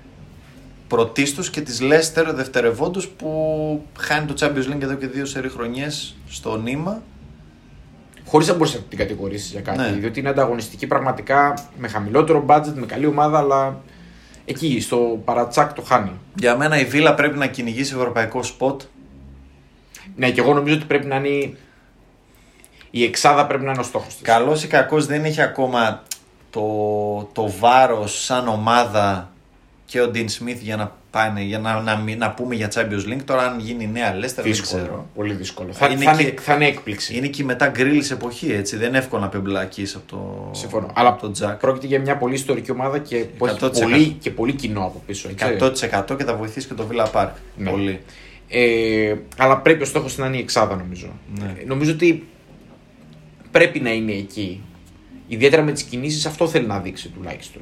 [0.87, 6.15] πρωτίστως και της Λέστερ δευτερευόντως που χάνει το Champions League εδώ και δύο σερί χρονιές
[6.29, 7.01] στο νήμα.
[8.27, 9.77] Χωρίς να μπορείς να την κατηγορήσεις για κάτι.
[9.77, 9.91] Ναι.
[9.91, 13.81] Διότι είναι ανταγωνιστική πραγματικά με χαμηλότερο budget, με καλή ομάδα, αλλά
[14.45, 16.11] εκεί στο παρατσάκ το χάνει.
[16.35, 18.81] Για μένα η Βίλα πρέπει να κυνηγήσει ευρωπαϊκό σποτ.
[20.15, 21.27] Ναι, και εγώ νομίζω ότι πρέπει να είναι.
[21.27, 21.57] η-
[22.91, 24.21] Η εξάδα πρέπει να είναι ο στόχος της.
[24.21, 26.03] Καλός ή κακός δεν έχει ακόμα
[26.49, 29.31] το, το βάρος σαν ομάδα
[29.85, 33.11] και ο Dean Smith για να, πάνε, για να, να, μην- να πούμε για Champions
[33.13, 33.19] League.
[33.25, 34.81] Τώρα αν γίνει η νέα Λέστερ δεν ξέρω.
[34.81, 35.07] Δύσκολο.
[35.15, 35.73] Πολύ δύσκολο.
[35.73, 37.15] Θα, Είναι θα, είναι, και- θα είναι έκπληξη.
[37.17, 38.77] Είναι και η μετά γκρίλης εποχή έτσι.
[38.77, 40.87] Δεν είναι εύκολο να πεμπλακείς από το, Συμφωνώ.
[40.93, 41.55] Αλλά από το Jack.
[41.59, 43.71] πρόκειται για μια πολύ ιστορική ομάδα και που έχει 100%.
[43.81, 45.29] πολύ, και πολύ κοινό από πίσω.
[45.29, 45.45] έτσι.
[46.09, 47.29] 100% και θα βοηθήσει και το Villa Park.
[47.57, 47.69] Ναι.
[47.69, 47.99] Πολύ.
[48.47, 51.07] Ε, αλλά πρέπει ο στόχος να είναι η εξάδα, νομίζω.
[51.39, 51.53] Ναι.
[51.61, 52.27] Ε, νομίζω ότι
[53.51, 54.61] πρέπει να είναι εκεί.
[55.27, 57.61] Ιδιαίτερα με τις κινήσεις, αυτό θέλει να δείξει τουλάχιστον.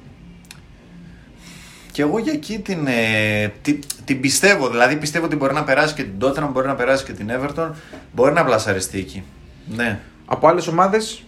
[1.93, 4.69] Και εγώ για εκεί την, ε, την, την πιστεύω.
[4.69, 7.69] Δηλαδή πιστεύω ότι μπορεί να περάσει και την Tottenham, μπορεί να περάσει και την Everton.
[8.13, 9.23] Μπορεί να πλασαριστεί εκεί.
[9.75, 9.99] Ναι.
[10.25, 11.23] Από άλλες ομάδες,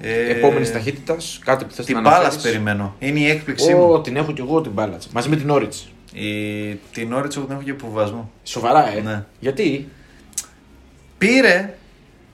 [0.00, 2.28] Ε, επόμενης ταχύτητας, κάτι που θες να Την αναφέρεις.
[2.36, 2.94] μπάλα περιμένω.
[2.98, 4.00] Είναι η έκπληξή Ω, μου.
[4.00, 4.98] την έχω κι εγώ την μπάλα.
[5.12, 5.72] Μαζί με την Όριτ.
[6.12, 8.30] Η, την ώρα εγώ την έχω και υποβασμό.
[8.42, 9.00] Σοβαρά, ε.
[9.00, 9.24] Ναι.
[9.40, 9.88] Γιατί;
[11.18, 11.77] Πήρε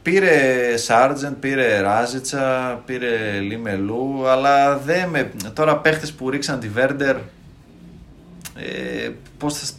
[0.05, 5.30] Πήρε Σάρτζεντ, πήρε Ράζιτσα, πήρε Λιμελού, αλλά δεν με...
[5.52, 7.16] τώρα παίχτες που ρίξαν τη Βέρντερ,
[8.57, 9.76] ε, πώς θα...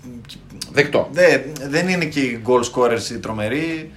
[0.72, 1.10] Δεκτό.
[1.12, 3.92] Δεν, δεν είναι και οι goal scorers οι τρομεροί.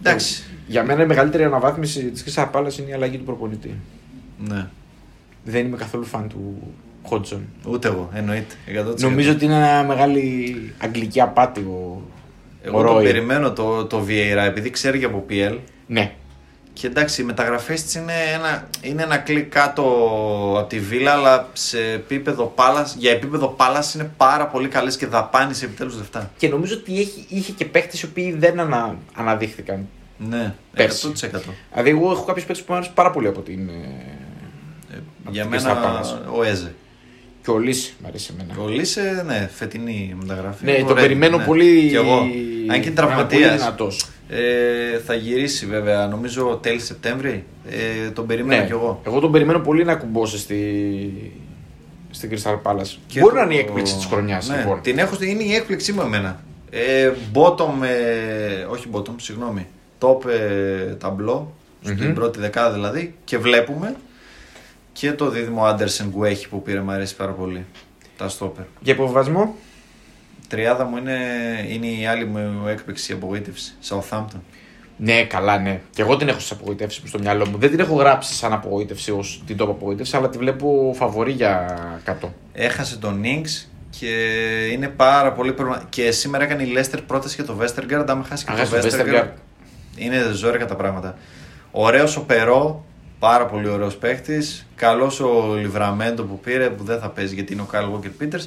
[0.00, 0.42] Εντάξει.
[0.66, 3.74] Για μένα η μεγαλύτερη αναβάθμιση της Κρίστα Πάλα είναι η αλλαγή του προπονητή.
[4.48, 4.66] Ναι.
[5.44, 7.46] Δεν είμαι καθόλου φαν του Χότσον.
[7.66, 8.54] Ούτε εγώ, εννοείται.
[8.90, 9.00] 100%.
[9.00, 12.02] Νομίζω ότι είναι ένα μεγάλη αγγλική απάτη ο,
[12.66, 13.04] Εγώ ο το Ρόι.
[13.04, 15.58] περιμένω το, το Vieira επειδή ξέρει και από PL.
[15.86, 16.12] Ναι.
[16.72, 19.82] Και εντάξει, οι μεταγραφές της είναι ένα, είναι ένα κλικ κάτω
[20.58, 25.06] από τη βίλα, αλλά σε επίπεδο πάλας, για επίπεδο πάλα είναι πάρα πολύ καλές και
[25.06, 26.30] δαπάνεις επιτέλους λεφτά.
[26.36, 29.88] Και νομίζω ότι έχει, είχε και παίχτες οι οποίοι δεν ανα, αναδείχθηκαν.
[30.28, 31.12] Ναι, Πέρσι.
[31.14, 31.30] 100%.
[31.72, 33.68] Δηλαδή, εγώ έχω κάποιους παίχτε που μου αρέσουν πάρα πολύ από την.
[33.68, 33.72] ε,
[34.96, 36.36] από Για την μένα Crystal Palace.
[36.38, 36.74] ο Έζε.
[37.44, 38.60] Και ο Λύση μου αρέσει εμένα.
[38.62, 40.64] Ο Λίσε, ναι, φετινή μεταγραφή.
[40.64, 41.44] Ναι, τον Ωραία, περιμένω ναι.
[41.44, 41.88] πολύ.
[41.88, 42.14] Κι εγώ.
[42.18, 42.34] Αν και
[42.74, 43.56] είναι Πολύ τραυματία.
[43.56, 44.06] δυνατός.
[44.28, 47.44] Ε, θα γυρίσει βέβαια, νομίζω τέλη Σεπτέμβρη.
[47.70, 49.00] Ε, τον περιμένω Ναι, κι εγώ.
[49.06, 51.32] εγώ τον περιμένω πολύ να κουμπώσει στη,
[52.10, 52.96] στην Crystal Palace.
[53.06, 54.48] Και Μπορεί το- να είναι η έκπληξη της χρονιάς.
[54.48, 54.80] Ναι, λοιπόν.
[54.82, 56.40] Την έχω, είναι η έκπληξή μου εμένα.
[56.70, 59.66] Ε, bottom, ε, όχι bottom, συγγνώμη.
[60.00, 62.12] Top ε, ταμπλό, στην Μμμ.
[62.14, 63.14] πρώτη δεκάδα δηλαδή.
[63.24, 63.94] Και βλέπουμε
[64.94, 67.64] και το δίδυμο Άντερσεν που έχει που πήρε, μου αρέσει πάρα πολύ.
[68.16, 68.64] Τα στόπερ.
[68.80, 69.54] Για υποβασμό.
[70.48, 71.18] Τριάδα μου είναι,
[71.68, 73.74] είναι η άλλη μου έκπληξη, η απογοήτευση.
[73.88, 74.40] Southampton.
[74.96, 75.80] Ναι, καλά, ναι.
[75.90, 77.58] Και εγώ την έχω στις απογοητεύσεις μου στο μυαλό μου.
[77.58, 81.78] Δεν την έχω γράψει σαν απογοήτευση ως την top απογοήτευση, αλλά τη βλέπω φαβορή για
[82.04, 82.34] κάτω.
[82.52, 83.66] Έχασε τον Nix
[83.98, 84.08] και
[84.72, 85.86] είναι πάρα πολύ προβλημα...
[85.88, 88.04] Και σήμερα έκανε η Leicester πρόταση για το Westergaard.
[88.08, 89.28] Αν χάσει και Αν το χάσει το Westergaard, Westergaard.
[89.96, 91.18] είναι ζόρικα τα πράγματα.
[91.70, 92.84] Ωραίος ο Περό,
[93.24, 94.66] πάρα πολύ ωραίος παίχτης.
[94.74, 98.44] Καλός ο Λιβραμέντο που πήρε, που δεν θα παίζει γιατί είναι ο Kyle Walker Peters.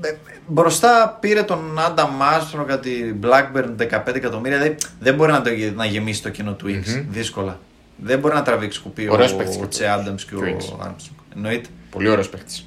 [0.00, 0.14] Ε,
[0.46, 4.58] Μπροστά πήρε τον Άντα Μάστρο για την Blackburn 15 εκατομμύρια.
[4.58, 6.94] Δεν, δεν μπορεί να, το, να γεμίσει το κενό του Ινξ.
[6.94, 7.06] Μμμ.
[7.10, 7.60] Δύσκολα.
[7.96, 10.42] Δεν μπορεί να τραβήξει κουπί ο, Ωραίος παίκτης ο και Τσε Άνταμς και ο ο
[10.42, 10.86] Ings.
[10.86, 11.34] Armstrong.
[11.34, 11.68] Εννοείται.
[11.90, 12.66] Πολύ ωραίος παίχτης.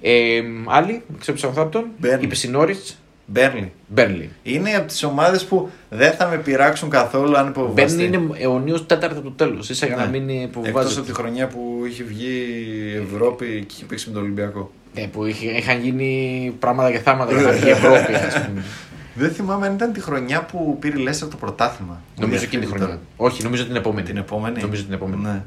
[0.00, 2.04] Ε, άλλοι, ξέρω από Southampton.
[2.04, 2.22] Burnley.
[2.22, 2.94] Είπε η Norwich.
[3.26, 3.72] Μπέρλι.
[3.88, 4.30] Μπέρνλι.
[4.42, 7.96] Είναι από τις ομάδες που δεν θα με πειράξουν καθόλου αν υποβιβαστεί.
[7.96, 9.58] Μπέρνλι είναι αιωνίω τέταρτος του τέλου.
[9.70, 10.98] ίσα για να μην Εκτός υποβιβάζει.
[10.98, 14.70] από τη χρονιά που είχε βγει η Ευρώπη και είχε παίξει με τον Ολυμπιακό.
[14.94, 18.62] Ναι, που είχε, είχαν γίνει πράγματα και θάματα για να βγει η Ευρώπη, ας πούμε.
[19.16, 22.00] Δεν θυμάμαι αν ήταν τη χρονιά που πήρε η Λέσσερ το πρωτάθλημα.
[22.16, 23.06] Νομίζω εκείνη τη Διαφεύγει χρονιά.
[23.16, 24.06] Όχι, νομίζω την επόμενη.
[24.06, 25.22] Την επόμενη; Νομίζω την επόμενη.
[25.22, 25.42] Ναι.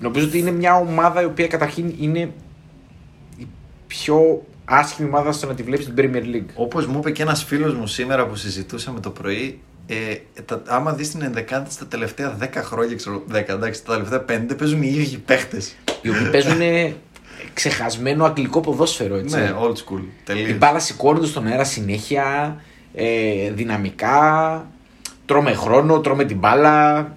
[0.00, 2.32] Νομίζω ότι είναι μια ομάδα η οποία καταρχήν είναι
[3.38, 3.46] η
[3.86, 4.42] πιο
[4.76, 6.50] άσχημη ομάδα στο να τη βλέπεις στην Premier League.
[6.54, 9.94] Όπως μου είπε και ένας φίλος μου σήμερα που συζητούσαμε το πρωί, ε,
[10.44, 14.54] τα, άμα δεις την ενδεκάτη στα τελευταία 10 χρόνια, ξέρω, 10, εντάξει, τα τελευταία 5
[14.58, 15.74] παίζουν οι ίδιοι παίχτες.
[16.02, 16.60] Οι οποίοι παίζουν
[17.54, 19.36] ξεχασμένο αγγλικό ποδόσφαιρο, έτσι.
[19.36, 20.00] ναι, old school.
[20.00, 20.56] Η Τελείω.
[20.56, 22.56] μπάλα σηκώνεται στον αέρα συνέχεια,
[22.94, 24.66] ε, δυναμικά,
[25.26, 27.08] τρώμε χρόνο, τρώμε την μπάλα,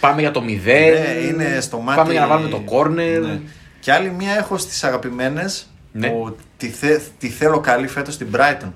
[0.00, 1.98] πάμε για το μηδέν, Ναι, είναι στο μάτι.
[1.98, 3.20] πάμε για να βάλουμε το κόρνερ.
[3.20, 3.40] Ναι.
[3.80, 5.66] Και άλλη μία έχω στις αγαπημένες
[5.96, 6.08] Ναι.
[6.08, 8.70] που τη, θε, τη θέλω καλή φέτος στην Brighton.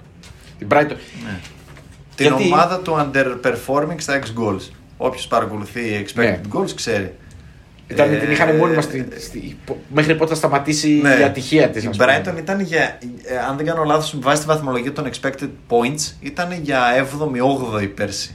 [0.59, 0.97] Την Brighton.
[1.25, 1.39] Ναι.
[2.17, 4.69] Την Γιατί- ομάδα του underperforming στα X goals.
[4.97, 6.41] Όποιος παρακολουθεί expected Ναι.
[6.53, 7.15] goals ξέρει.
[7.89, 9.57] Ήταν, Ε, την είχαν μόνιμα στη, στη-
[9.95, 11.17] μέχρι πότε θα σταματήσει Ναι.
[11.21, 11.85] η ατυχία της.
[11.85, 15.49] Η Brighton ήταν για, ε, αν δεν κάνω λάθος, με βάση τη βαθμολογία των expected
[15.69, 18.35] points, ήταν για 7η-8η πέρσι.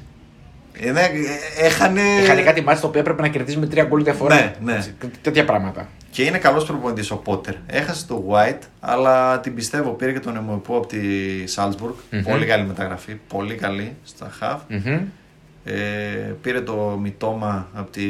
[0.79, 2.01] Είναι, ε, έχανε...
[2.21, 4.35] Είχαν κάτι μάτια το οποίο έπρεπε να κερδίσει με τρία γκολ διαφορά.
[4.35, 4.85] Ναι, ναι.
[5.21, 5.87] Τέτοια πράγματα.
[6.11, 7.53] Και είναι καλός προπονητής ο Πότερ.
[7.65, 9.91] Έχασε το White, αλλά την πιστεύω.
[9.91, 10.97] Πήρε και τον Εμοϊπού από τη
[11.55, 11.93] Salzburg.
[12.09, 12.21] Μμμ.
[12.21, 13.19] Πολύ καλή μεταγραφή.
[13.27, 14.59] Πολύ καλή στα half.
[14.67, 14.99] Μμμ.
[15.67, 15.73] Ε,
[16.41, 18.01] πήρε το Μιτόμα από τη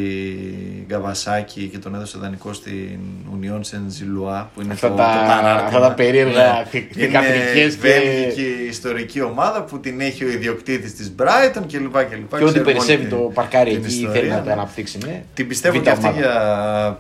[0.88, 3.00] Γκαβασάκη και τον έδωσε δανεικό στην
[3.42, 5.68] Union Saint-Gilloise που είναι Αυτά το, τα- το παράρτημα.
[5.68, 6.80] αυτά τα περίεργα Ναι.
[6.92, 11.94] θηκατρικές Είναι και- βέλγικη ιστορική ομάδα που την έχει ο ιδιοκτήτης της Brighton κλπ.
[12.10, 14.52] Και, Και ό,τι περισσεύει το παρκάρι την εκεί ιστορία, θέλει να το ναι.
[14.52, 14.98] αναπτύξει.
[15.06, 15.24] Ναι.
[15.34, 16.20] Την πιστεύω Β' και αυτή ομάδα.
[16.22, 17.00] για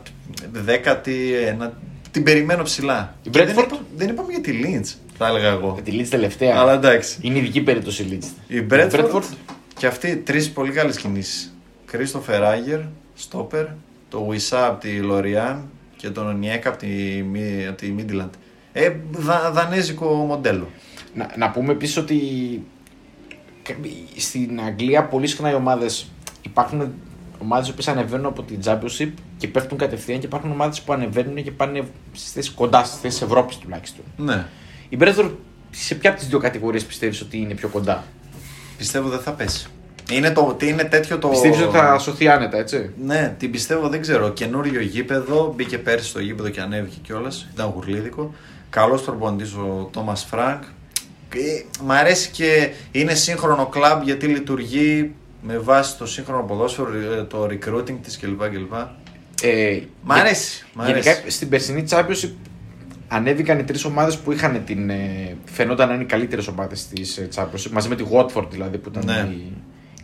[0.61, 1.73] δέκατη, ένα,
[2.11, 3.15] την περιμένω ψηλά.
[3.23, 3.63] Η Και δεν, Brentford?
[3.63, 5.73] είπα- δεν είπαμε για τη Lynch, θα έλεγα εγώ.
[5.75, 6.55] Με τη Leeds τελευταία.
[6.57, 7.17] Αλλά εντάξει.
[7.21, 8.53] Είναι ειδική περίπτωση η Leeds.
[8.55, 9.21] Η Brentford;
[9.85, 11.53] Και αυτή τρεις πολύ καλές κινήσεις.
[11.85, 12.79] Κρίστοφερ Άγερ,
[13.13, 13.65] Στόπερ,
[14.09, 16.87] το Βουισά από τη Λοριάν και τον Ονιέκα από τη,
[17.31, 18.29] Μι- από τη Midland.
[18.73, 20.69] Ε, δα, δανέζικο μοντέλο.
[21.13, 22.17] Να, να πούμε επίσης ότι
[24.17, 26.11] στην Αγγλία πολύ συχνά οι ομάδες
[26.41, 26.93] υπάρχουν
[27.37, 31.51] ομάδες που ανεβαίνουν από την Championship και πέφτουν κατευθείαν και υπάρχουν ομάδες που ανεβαίνουν και
[31.51, 34.05] πάνε στις θέσεις κοντά στις θέσεις Ευρώπης τουλάχιστον.
[34.17, 34.45] Ναι.
[34.89, 35.31] Η Brentford
[35.71, 38.03] σε ποια από τις δύο κατηγορίες πιστεύεις ότι είναι πιο κοντά;
[38.77, 39.69] Πιστεύω δεν θα πέσει.
[40.11, 41.27] Είναι, το, ότι είναι τέτοιο το.
[41.27, 44.29] Πιστεύεις ότι θα σωθεί άνετα, έτσι; Ναι, την πιστεύω, δεν ξέρω.
[44.29, 47.47] Καινούριο γήπεδο, μπήκε πέρσι στο γήπεδο και ανέβηκε κιόλας.
[47.53, 48.33] Ήταν γουρλίδικο.
[48.69, 50.63] Καλός προπονητή ο Τόμας Φρανκ.
[51.33, 56.89] Ε, Μ' αρέσει και είναι σύγχρονο κλαμπ γιατί λειτουργεί με βάση το σύγχρονο ποδόσφαιρο,
[57.19, 58.49] ε, το recruiting της κλπ.
[58.49, 58.73] κλπ.
[59.43, 60.65] Ε, Μ' αρέσει.
[60.73, 60.99] Μ' αρέσει.
[61.09, 62.29] Γενικά στην περσινή Championship
[63.07, 64.89] ανέβηκαν οι τρεις ομάδες που είχαν την.
[64.89, 67.69] Ε, φαινόταν να είναι οι καλύτερες ομάδες της ε, Championship.
[67.71, 69.29] Μαζί με τη Watford δηλαδή που ήταν Ναι.
[69.33, 69.51] η,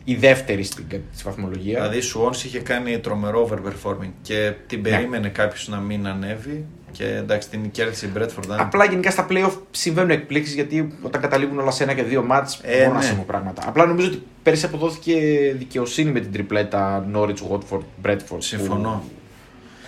[0.03, 1.81] η δεύτερη στην στη βαθμολογίας.
[1.81, 4.55] Δηλαδή η Swans είχε κάνει τρομερό overperforming και Ναι.
[4.67, 6.65] την περίμενε κάποιος να μην ανέβει.
[6.91, 8.49] Και εντάξει, την κέρδισε η Bradford.
[8.49, 12.23] αν- Απλά γενικά στα playoff συμβαίνουν εκπλήξεις γιατί όταν καταλήγουν όλα σε ένα και δύο
[12.23, 13.05] μάτς Ε, μπορούν να ναι.
[13.05, 13.63] συμβούν πράγματα.
[13.65, 15.15] Απλά νομίζω ότι πέρυσι αποδόθηκε
[15.57, 18.37] δικαιοσύνη με την τριπλέτα Norwich, Watford, Bradford.
[18.37, 19.03] Συμφωνώ.
[19.05, 19.11] Που,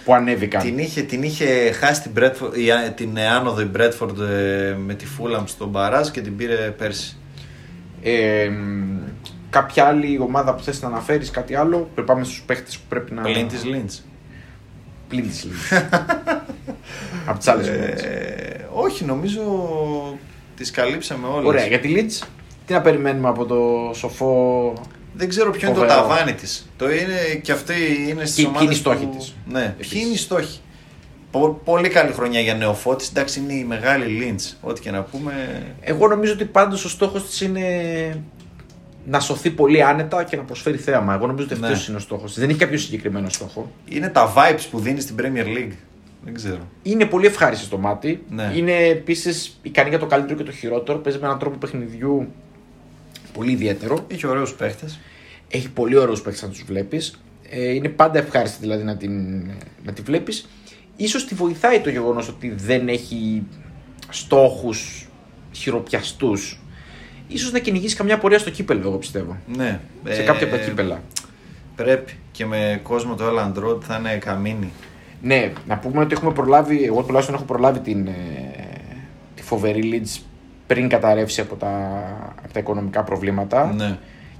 [0.05, 0.61] που ανέβηκαν.
[0.61, 4.76] Την είχε, την είχε χάσει την, Bradford, η, α- την ε, άνοδο η Bradford ε,
[4.86, 7.18] με τη Fulham στον Μπαράζ και την πήρε πέρσι.
[8.05, 8.97] Ε, μ,
[9.54, 13.14] κάποια άλλη ομάδα που θες να αναφέρεις, κάτι άλλο, πρέπει πάμε στους παίχτες που πρέπει
[13.14, 13.22] να...
[13.22, 13.99] Πλην τη Lynch.
[15.08, 15.82] Πλην της Leeds.
[17.26, 18.04] Από τις άλλες ομάδες.
[18.04, 19.41] Ε, όχι, νομίζω
[20.56, 21.45] τις καλύψαμε όλες.
[21.47, 22.28] Ωραία, για τη Leeds,
[22.66, 24.74] τι να περιμένουμε από το σοφό...
[25.16, 26.01] Δεν ξέρω ποιο είναι το Φοβερό.
[26.01, 26.70] ταβάνι της.
[26.78, 27.74] Το είναι και αυτή
[28.10, 29.36] είναι στις Και- ομάδες και είναι οι στόχοι που- της.
[29.47, 29.91] Ναι, Επίσης.
[29.93, 30.60] ποιοι είναι οι στόχοι.
[31.32, 33.10] Πο- πολύ καλή χρονιά για νεοφώτης.
[33.10, 34.06] Εντάξει, είναι η μεγάλη
[34.38, 34.56] Lynch.
[34.62, 35.64] Ό,τι και να πούμε.
[35.82, 37.62] Εγώ νομίζω ότι πάντως ο στόχος της είναι
[39.06, 41.14] να σωθεί πολύ άνετα και να προσφέρει θέαμα.
[41.14, 41.68] Εγώ νομίζω ότι Ναι.
[41.68, 42.39] αυτός είναι ο στόχος της.
[42.39, 43.72] Δεν έχει κάποιο συγκεκριμένο στόχο.
[43.86, 45.74] Είναι τα vibes που δίνεις στην Premier League.
[46.24, 46.68] Δεν ξέρω.
[46.84, 48.24] Είναι πολύ ευχάριστη στο μάτι.
[48.30, 48.51] Ναι.
[48.56, 50.97] Είναι επίσης ικανή για το καλύτερο και το χειρότερο.
[50.97, 52.28] Παίζει με έναν τρόπο παιχνιδιού
[53.34, 54.06] πολύ ιδιαίτερο.
[54.08, 54.99] Είχε ωραίους παίχτες.
[55.49, 57.22] Έχει πολύ ωραίους παίκτε να τους βλέπεις.
[57.49, 59.43] Ε, είναι πάντα ευχάριστη δηλαδή να, την,
[59.84, 60.47] να τη βλέπεις.
[60.95, 63.43] Ίσως τη βοηθάει το γεγονός ότι δεν έχει
[64.10, 65.08] στόχους
[65.51, 66.60] χειροπιαστούς.
[67.28, 69.38] Ίσως να κυνηγήσει καμιά πορεία στο κύπελο, εγώ πιστεύω.
[69.55, 69.80] Ναι.
[70.07, 71.01] Σε Ε, κάποια από τα κύπελα.
[71.76, 72.13] Πρέπει.
[72.32, 74.71] Και με κόσμο το Elland Road θα είναι καμίνι.
[75.21, 78.11] Ναι, να πούμε ότι έχουμε προλάβει, εγώ τουλάχιστον έχω προλάβει την, ε,
[79.36, 80.21] τη φοβερή Leeds
[80.67, 81.67] πριν καταρρεύσει από τα,
[82.43, 83.74] από τα οικονομικά προβλήματα.
[83.74, 83.97] Ναι.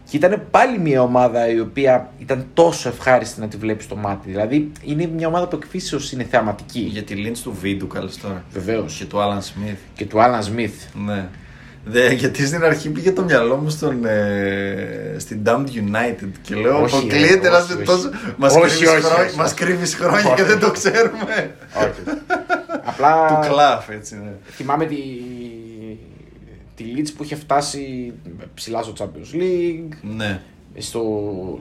[0.10, 4.30] Και ήταν πάλι μια ομάδα η οποία ήταν τόσο ευχάριστη να τη βλέπεις στο μάτι.
[4.30, 6.80] Δηλαδή είναι μια ομάδα που εκφύσεως είναι θεαματική.
[6.80, 8.44] Για τη Lynch του Βίντου, καλώ τώρα.
[8.52, 8.98] Βεβαίως.
[8.98, 9.78] Και του Alan Smith.
[9.96, 10.74] Και του Άλαν Σμιθ.
[11.06, 11.28] Ναι.
[11.86, 16.82] Δε, γιατί στην αρχή πήγε το μυαλό μου στον, ε, στην Damned United και λέω
[16.82, 17.84] Όχι, αποκλείεται ρε, να όχι, σε όχι.
[17.86, 18.10] τόσο.
[18.38, 19.38] Μας Όχι, κρύβεις όχι, χρόνια, όχι.
[19.38, 20.44] μας κρύβεις χρόνια και Όχι.
[20.44, 21.56] δεν το ξέρουμε.
[21.78, 22.18] Όχι.
[22.84, 24.32] Απλά του κλαφ, έτσι ναι.
[24.52, 24.96] θυμάμαι τη,
[26.76, 28.14] τη Leeds που είχε φτάσει
[28.54, 30.42] ψηλά στο Champions League Ναι.
[30.78, 31.04] στο,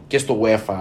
[0.07, 0.75] και στο UEFA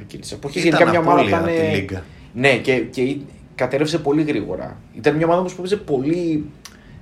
[0.00, 0.58] εκείνης τη εποχή.
[0.58, 1.48] Ήταν Γενικά μια ομάδα απώλεια ήταν.
[1.48, 2.02] από τη Λίγκα.
[2.34, 3.16] Ναι, και, και
[3.54, 4.76] κατέρευσε πολύ γρήγορα.
[4.96, 6.44] Ήταν μια ομάδα όμως που έπαιζε πολύ.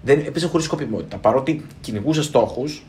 [0.02, 1.16] Δεν έπαιζε χωρίς σκοπιμότητα.
[1.16, 2.84] Παρότι κυνηγούσε στόχους.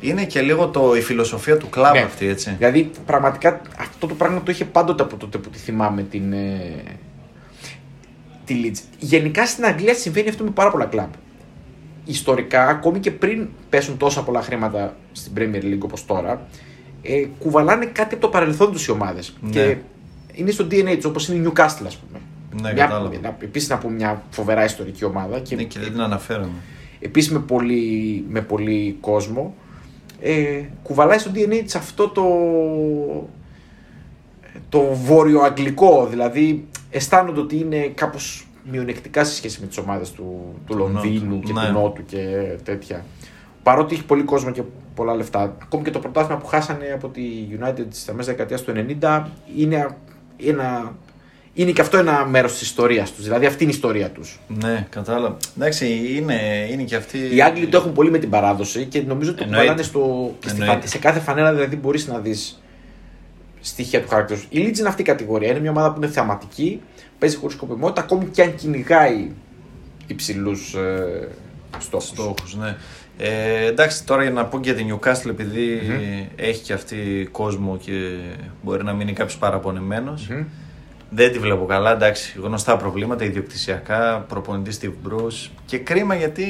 [0.00, 2.00] Είναι και λίγο το, η φιλοσοφία του κλαμπ Ναι.
[2.00, 2.54] αυτή, έτσι.
[2.58, 6.32] Δηλαδή πραγματικά αυτό το πράγμα το είχε πάντοτε από τότε που τη θυμάμαι την.
[6.32, 6.74] Ε,
[8.44, 8.78] τη Leeds.
[8.98, 11.10] Γενικά στην Αγγλία συμβαίνει αυτό με πάρα πολλά κλαμπ.
[12.04, 16.46] Ιστορικά, ακόμη και πριν πέσουν τόσα πολλά χρήματα στην Premier League όπως τώρα,
[17.02, 19.36] ε, κουβαλάνε κάτι από το παρελθόν τους οι ομάδες.
[19.40, 19.50] Ναι.
[19.50, 19.76] Και
[20.32, 22.20] είναι στο DNA τους, όπως είναι η Newcastle, ας πούμε.
[22.62, 23.18] Ναι, μια, κατάλαβα.
[23.22, 26.52] να, επίσης να πούμε μια φοβερά ιστορική ομάδα και, Ναι, και δεν την αναφέραμε.
[27.00, 29.54] επίσης με πολύ, με πολύ κόσμο
[30.20, 32.24] ε, κουβαλάει στο DNA της αυτό το
[34.68, 40.72] το βόρειο-αγγλικό δηλαδή αισθάνονται ότι είναι κάπως μειονεκτικά σε σχέση με τις ομάδες του, του
[40.72, 41.66] Του Λονδίνου Νότου, και ναι.
[41.66, 42.18] του Νότου και
[42.64, 43.04] τέτοια
[43.62, 44.62] παρότι έχει πολύ κόσμο και
[44.94, 47.22] πολλά λεφτά ακόμη και το πρωτάθλημα που χάσανε από τη
[47.60, 49.22] United στα μέσα δεκαετίας του 90
[49.56, 49.96] είναι
[50.46, 50.96] ένα
[51.62, 53.24] είναι και αυτό ένα μέρος της ιστορίας τους.
[53.24, 54.38] Δηλαδή αυτή είναι η ιστορία τους.
[54.48, 55.36] Ναι, κατάλαβα.
[55.56, 55.86] Εντάξει,
[56.16, 57.18] είναι, είναι και αυτή.
[57.36, 59.64] Οι Άγγλοι το έχουν πολύ με την παράδοση και νομίζω ότι το Εννοείται.
[59.66, 60.34] κουβαλάνε στο.
[60.40, 60.80] και στη Εννοείται.
[60.80, 62.62] φα- σε κάθε φανέλα δηλαδή μπορείς να δεις
[63.60, 64.40] στοιχεία του χαρακτήρα.
[64.48, 65.50] Η Leeds είναι αυτή η κατηγορία.
[65.50, 66.80] Είναι μια ομάδα που είναι θεαματική,
[67.18, 69.30] παίζει χωρίς σκοπιμότητα, ακόμη και αν κυνηγάει
[70.06, 71.28] υψηλούς ε,
[71.78, 72.08] στόχους.
[72.08, 72.76] Στόχους, ναι.
[73.18, 75.80] Ε, εντάξει, τώρα για να πω και για την Newcastle, επειδή
[76.36, 77.92] έχει και αυτή κόσμο και
[78.62, 80.28] μπορεί να μείνει κάποιος παραπονεμένος.
[81.10, 81.92] Δεν τη βλέπω καλά.
[81.92, 85.50] Εντάξει, γνωστά προβλήματα ιδιοκτησιακά, προπονητής Steve Bruce.
[85.66, 86.44] Και κρίμα γιατί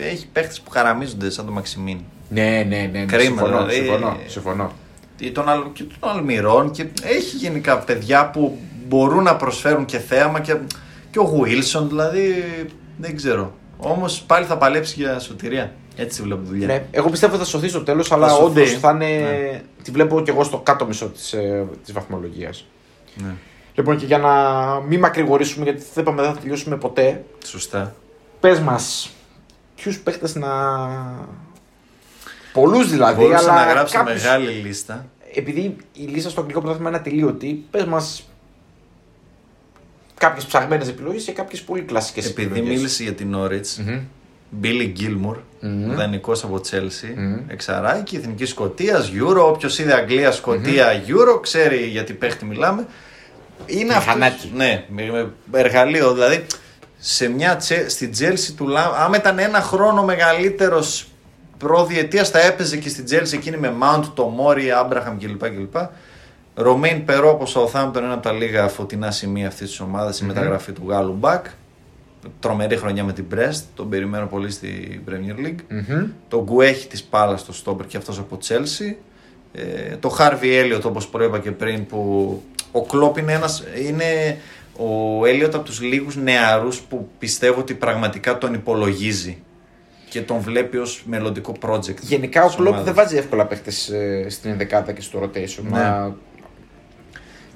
[0.00, 1.98] έχει παίχτες που χαραμίζονται σαν το Μαξιμίν.
[2.28, 2.98] Ναι, ναι, ναι.
[2.98, 3.04] ναι.
[3.04, 3.74] Κρίμα, συμφωνώ, δηλαδή.
[3.74, 4.72] συμφωνώ, συμφωνώ.
[5.18, 8.58] Ή Τον, Αλ- και τον Αλμυρών και έχει γενικά παιδιά που
[8.88, 10.56] μπορούν να προσφέρουν και θέαμα και,
[11.10, 12.44] και ο Wilson δηλαδή
[12.96, 13.52] δεν ξέρω.
[13.78, 15.72] Όμως πάλι θα παλέψει για σωτηρία.
[15.96, 16.66] Έτσι βλέπω τη δουλειά.
[16.66, 18.44] Ναι, εγώ πιστεύω θα σωθεί στο τέλος, αλλά σωθεί.
[18.44, 19.06] όντως θα είναι.
[19.06, 19.60] Ναι.
[19.82, 22.66] Τη βλέπω και εγώ στο κάτω μισό της ε, της βαθμολογίας.
[23.14, 23.34] Ναι.
[23.74, 24.32] Λοιπόν, και για να
[24.80, 27.94] μην μακρηγορήσουμε, γιατί δεν είπαμε δεν θα τελειώσουμε ποτέ, Σωστά.
[28.40, 29.10] πες μας
[29.76, 30.48] ποιους παίχτες να.
[32.52, 35.06] Πολλούς δηλαδή, Μπορούσα αλλά να γράψω κάποιους- μεγάλη λίστα.
[35.34, 38.28] Επειδή η λίστα στο αγγλικό πρωτάθλημα είναι ατελείωτη, πες μας
[40.18, 42.76] κάποιες ψαγμένες επιλογές και κάποιες πολύ κλασικές Επειδή επιλογές.
[42.76, 44.00] μίλησε για την Norwich, Μμμ.
[44.62, 45.94] Billy Gilmour, Μμμ.
[45.94, 47.38] δανεικός από Chelsea, Μμμ.
[47.48, 52.86] εξαράκι, εθνική Σκοτίας, Euro, όποιος είδε Αγγλία, Σκοτία, Euro, ξέρει γιατί παίχτη μιλάμε.
[53.66, 54.52] Είναι αυτός, Μηχανάκι.
[54.54, 56.46] ναι, με- με εργαλείο, δηλαδή
[56.98, 61.06] σε μια, Τσε- στην Chelsea του Λα- άμα ήταν ένα χρόνο μεγαλύτερος
[61.58, 65.48] προδιετίας θα έπαιζε και στην Chelsea εκείνη με Mount, το Μόρι, Άμπραχαμ κλπ.
[65.48, 65.76] κλπ.
[66.54, 70.72] Ρωμέιν Περό από Southampton, ένα από τα λίγα φωτεινά σημεία αυτής της ομάδας, η μεταγραφή
[70.72, 71.46] του Γάλλου Μπακ.
[72.40, 75.58] Τρομερή χρονιά με την Brest, τον περιμένω πολύ στη Premier League.
[75.68, 76.06] Μμμ.
[76.28, 78.94] Το Γκουέχη της Πάλας στο Στόμπερ και αυτός από Chelsea.
[79.52, 82.42] Ε, το Χάρβι Έλιοτ όπως προείπα και πριν που
[82.76, 84.36] ο Κλόπ είναι, ένας, είναι
[84.76, 89.42] ο Έλιοτ από τους λίγους νεαρούς που πιστεύω ότι πραγματικά τον υπολογίζει
[90.08, 91.96] και τον βλέπει ως μελλοντικό project.
[92.00, 92.84] Γενικά ο της Κλόπ ομάδας.
[92.84, 93.90] δεν βάζει εύκολα παίχτες
[94.28, 95.62] στην ενδεκάδα και στο rotation.
[95.62, 95.70] Ναι.
[95.70, 96.14] Μα...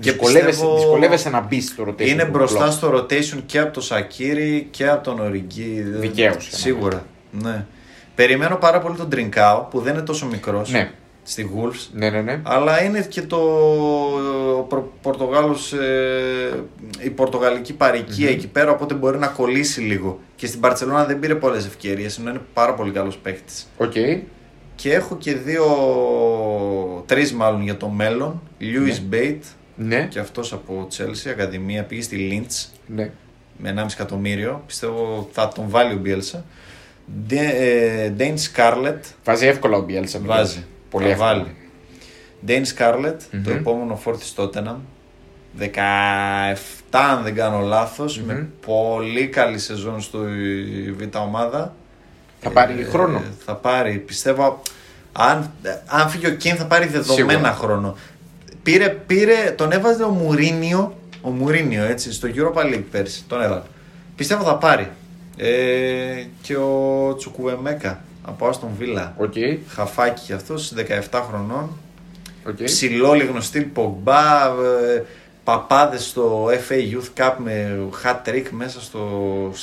[0.01, 2.07] Και Δυσκολεύεσαι, πιστεύω- δυσκολεύεσαι να μπεις στο rotation.
[2.09, 2.73] Είναι του μπροστά Κλόπ.
[2.73, 5.81] στο rotation και από τον Σακύρη και από τον Οριγκή.
[5.81, 7.05] Δικαίως, Σίγουρα.
[7.31, 7.65] Ναι.
[8.15, 10.91] Περιμένω πάρα πολύ τον Τρινκάο που δεν είναι τόσο μικρός Ναι.
[11.31, 11.89] Στη Wolves.
[11.93, 12.41] Ναι, ναι, ναι.
[12.45, 13.37] Αλλά είναι και το
[14.59, 16.65] ο Προ- Πορτογάλος, ε,
[17.05, 20.21] η πορτογαλική παροικία εκεί πέρα, οπότε μπορεί να κολλήσει λίγο.
[20.37, 23.69] Και στην Μπαρσελόνα δεν πήρε πολλές ευκαιρίες, ενώ είναι πάρα πολύ καλός παίχτης.
[23.77, 23.93] Οκ.
[24.75, 25.65] Και έχω και δύο,
[27.07, 28.43] τρεις μάλλον για το μέλλον.
[28.59, 29.45] Λιούις Μπέιτ,
[29.77, 30.07] Ναι.
[30.11, 33.11] και αυτός από Chelsea, Ακαδημία, πήγε στη Leeds ναι.
[33.57, 34.63] με 1,5 εκατομμύριο.
[34.67, 36.45] Πιστεύω θα τον βάλει ο Μπιέλσα.
[38.17, 40.19] Ντέιν Σκάρλετ, Βάζει εύκολα ο Μπιέλσα.
[40.23, 40.65] Βάζει.
[40.91, 41.29] Πολύ Θα εύκολα.
[41.33, 41.55] βάλει.
[42.45, 43.43] Ντέιν Σκάρλετ, Μμμ.
[43.43, 44.77] το επόμενο φορ στο Tottenham.
[45.59, 45.67] 17
[46.91, 48.27] αν δεν κάνω λάθος, Μμμ.
[48.27, 50.19] με πολύ καλή σεζόν στο
[50.97, 51.75] Β' ομάδα.
[52.41, 53.23] Θα πάρει Ε, χρόνο.
[53.45, 54.63] Θα πάρει, πιστεύω,
[55.13, 55.51] αν,
[55.87, 57.53] αν φύγει ο Κέιν θα πάρει δεδομένα Σίγουρα.
[57.53, 57.97] χρόνο.
[58.63, 63.63] Πήρε, πήρε, τον έβαζε ο Μουρίνιο, ο Μουρίνιο έτσι, στο Europa League πέρσι, τον έβαλε.
[64.17, 64.91] Πιστεύω θα πάρει.
[65.37, 69.15] Ε, και ο Τσουκουεμέκα από Άστον Βίλα.
[69.17, 69.33] Οκ.
[69.69, 70.73] Χαφάκι κι αυτός,
[71.11, 71.71] 17 χρονών.
[72.47, 72.63] Οκ.
[72.63, 75.05] Ψηλό στυλ Πογμπά, ε,
[75.45, 79.01] παπάδες στο FA Youth Cup με hat trick μέσα στο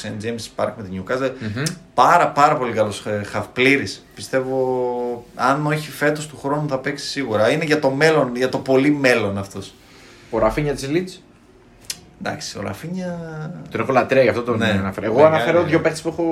[0.01, 0.23] St.
[0.25, 1.31] James Park με την Newcastle.
[1.39, 1.63] Μμμ.
[1.93, 4.05] Πάρα πάρα πολύ καλός ε, χαφ πλήρης.
[4.15, 7.49] Πιστεύω αν όχι φέτος του χρόνου θα παίξει σίγουρα.
[7.51, 9.73] Είναι για το μέλλον, για το πολύ μέλλον αυτός.
[10.29, 11.09] Ο Ραφίνια της Λίτ.
[12.23, 13.19] Εντάξει, ο Ραφίνια...
[13.71, 14.65] Τον έχω λατρεία, γι' αυτό τον Ναι.
[14.79, 15.05] αναφέρω.
[15.05, 15.67] Εγώ Μεγάλη, αναφέρω ναι.
[15.67, 16.23] δύο παίχτε που έχω,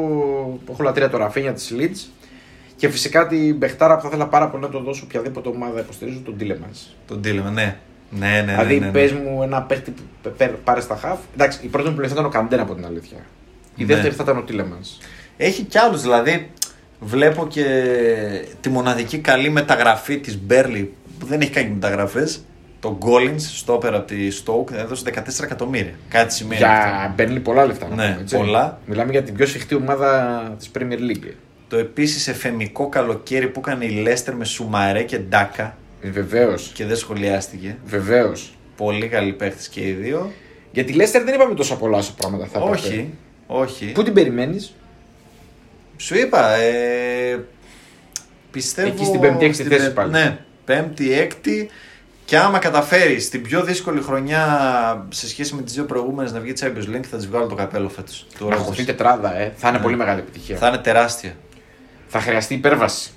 [0.65, 1.09] που έχω λατρεία.
[1.09, 1.97] Το Ραφίνια της Λίτ
[2.75, 6.19] και φυσικά την παιχτάρα που θα ήθελα πάρα πολύ να το δώσω οποιαδήποτε ομάδα υποστηρίζω,
[6.25, 6.79] τον Τίλεμανς.
[7.07, 7.77] Τον Τίλεμα, ναι.
[8.09, 8.51] Ναι, ναι, ναι.
[8.51, 8.91] δηλαδή, ναι, ναι.
[8.91, 11.19] πες μου ένα παίχτη που πε- πε- πάρε στα χαφ.
[11.33, 13.17] Εντάξει, η πρώτη μου επιλογή θα ήταν ο Καντένα από την αλήθεια.
[13.75, 13.93] Η Ναι.
[13.93, 14.89] δεύτερη θα ήταν ο Τίλεμανς.
[15.37, 16.49] Έχει κι άλλους, δηλαδή
[16.99, 17.65] βλέπω και
[18.61, 22.43] τη μοναδική καλή μεταγραφή της Μπέρλι που δεν έχει κάνει μεταγραφές.
[22.79, 25.93] Το Γκόλινς στο όπερα από της Stoke έδωσε 14 εκατομμύρια.
[26.09, 26.87] Κάτι σημαίνει αυτό.
[26.89, 27.87] Για Μπέρνλι πολλά λεφτά.
[27.87, 28.35] να Ναι, πούμε, έτσι.
[28.37, 28.79] πολλά.
[28.85, 31.31] Μιλάμε για την πιο σφιχτή ομάδα της Premier League.
[31.73, 36.71] Το επίσης εφημικό καλοκαίρι που έκανε η Λέστερ με Σουμαρέ και Ντάκα Βεβαίως.
[36.73, 37.77] και δεν σχολιάστηκε.
[37.85, 38.53] Βεβαίως.
[38.77, 40.31] Πολύ καλοί παίχτες και οι δύο.
[40.71, 42.75] Για τη Λέστερ δεν είπαμε τόσα πολλά όσο πράγματα θα έπρεπε.
[42.77, 43.13] όχι,
[43.47, 43.85] όχι.
[43.91, 44.73] Πού την περιμένεις,
[45.97, 47.39] Σου είπα, ε,
[48.51, 48.87] πιστεύω...
[48.87, 50.11] Εκεί στην πέμπτη, έκτη στην θέση πε- πάλι.
[50.11, 51.69] Ναι, πέμπτη, έκτη.
[52.25, 54.45] Και άμα καταφέρεις την πιο δύσκολη χρονιά
[55.09, 57.89] σε σχέση με τις δύο προηγούμενες να βγει Champions League, θα της βγάλω το καπέλο
[57.89, 58.25] φέτος.
[58.39, 59.53] να χωθεί τετράδα, ε.
[59.57, 59.83] θα είναι Ναι.
[59.83, 60.57] πολύ μεγάλη επιτυχία.
[60.57, 61.35] Θα είναι τεράστια.
[62.15, 63.11] Θα χρειαστεί υπέρβαση.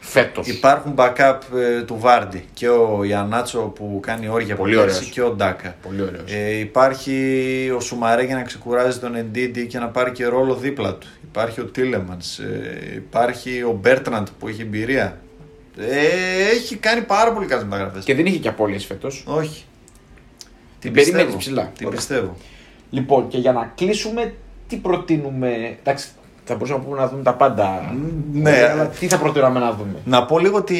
[0.00, 0.46] Φέτος.
[0.48, 5.12] Υπάρχουν backup ε, του Βάρντι και ο Ιχεανάτσο που κάνει όργια Πολύ από πέρσι ωραίος.
[5.12, 5.76] και ο Ντάκα.
[5.82, 6.32] Πολύ ωραίος.
[6.32, 10.94] Ε, υπάρχει ο Σουμαρέ για να ξεκουράζει τον Εντιντί και να πάρει και ρόλο δίπλα
[10.94, 11.06] του.
[11.24, 12.38] Υπάρχει ο Τίλεμανς.
[12.38, 15.18] Ε, υπάρχει ο Μπέρτραντ που έχει εμπειρία.
[15.78, 16.06] Ε,
[16.54, 18.04] έχει κάνει πάρα πολύ καλές μεταγραφές.
[18.04, 19.24] Και δεν είχε και απώλειες φέτος.
[19.26, 19.64] Όχι.
[20.78, 21.16] Την πιστεύω.
[21.16, 21.72] περιμένεις ψηλά.
[21.76, 21.98] Την Ωραία.
[21.98, 22.36] πιστεύω.
[22.90, 24.34] Λοιπόν, και για να κλείσουμε,
[24.68, 25.76] τι προτείνουμε.
[25.80, 26.08] Εντάξει,
[26.48, 27.94] θα μπορούσαμε να πούμε να δούμε τα πάντα.
[28.32, 28.50] ναι.
[28.50, 30.76] Ωραία, αλλά τι θα προτείναμε να δούμε; Να πω λίγο ότι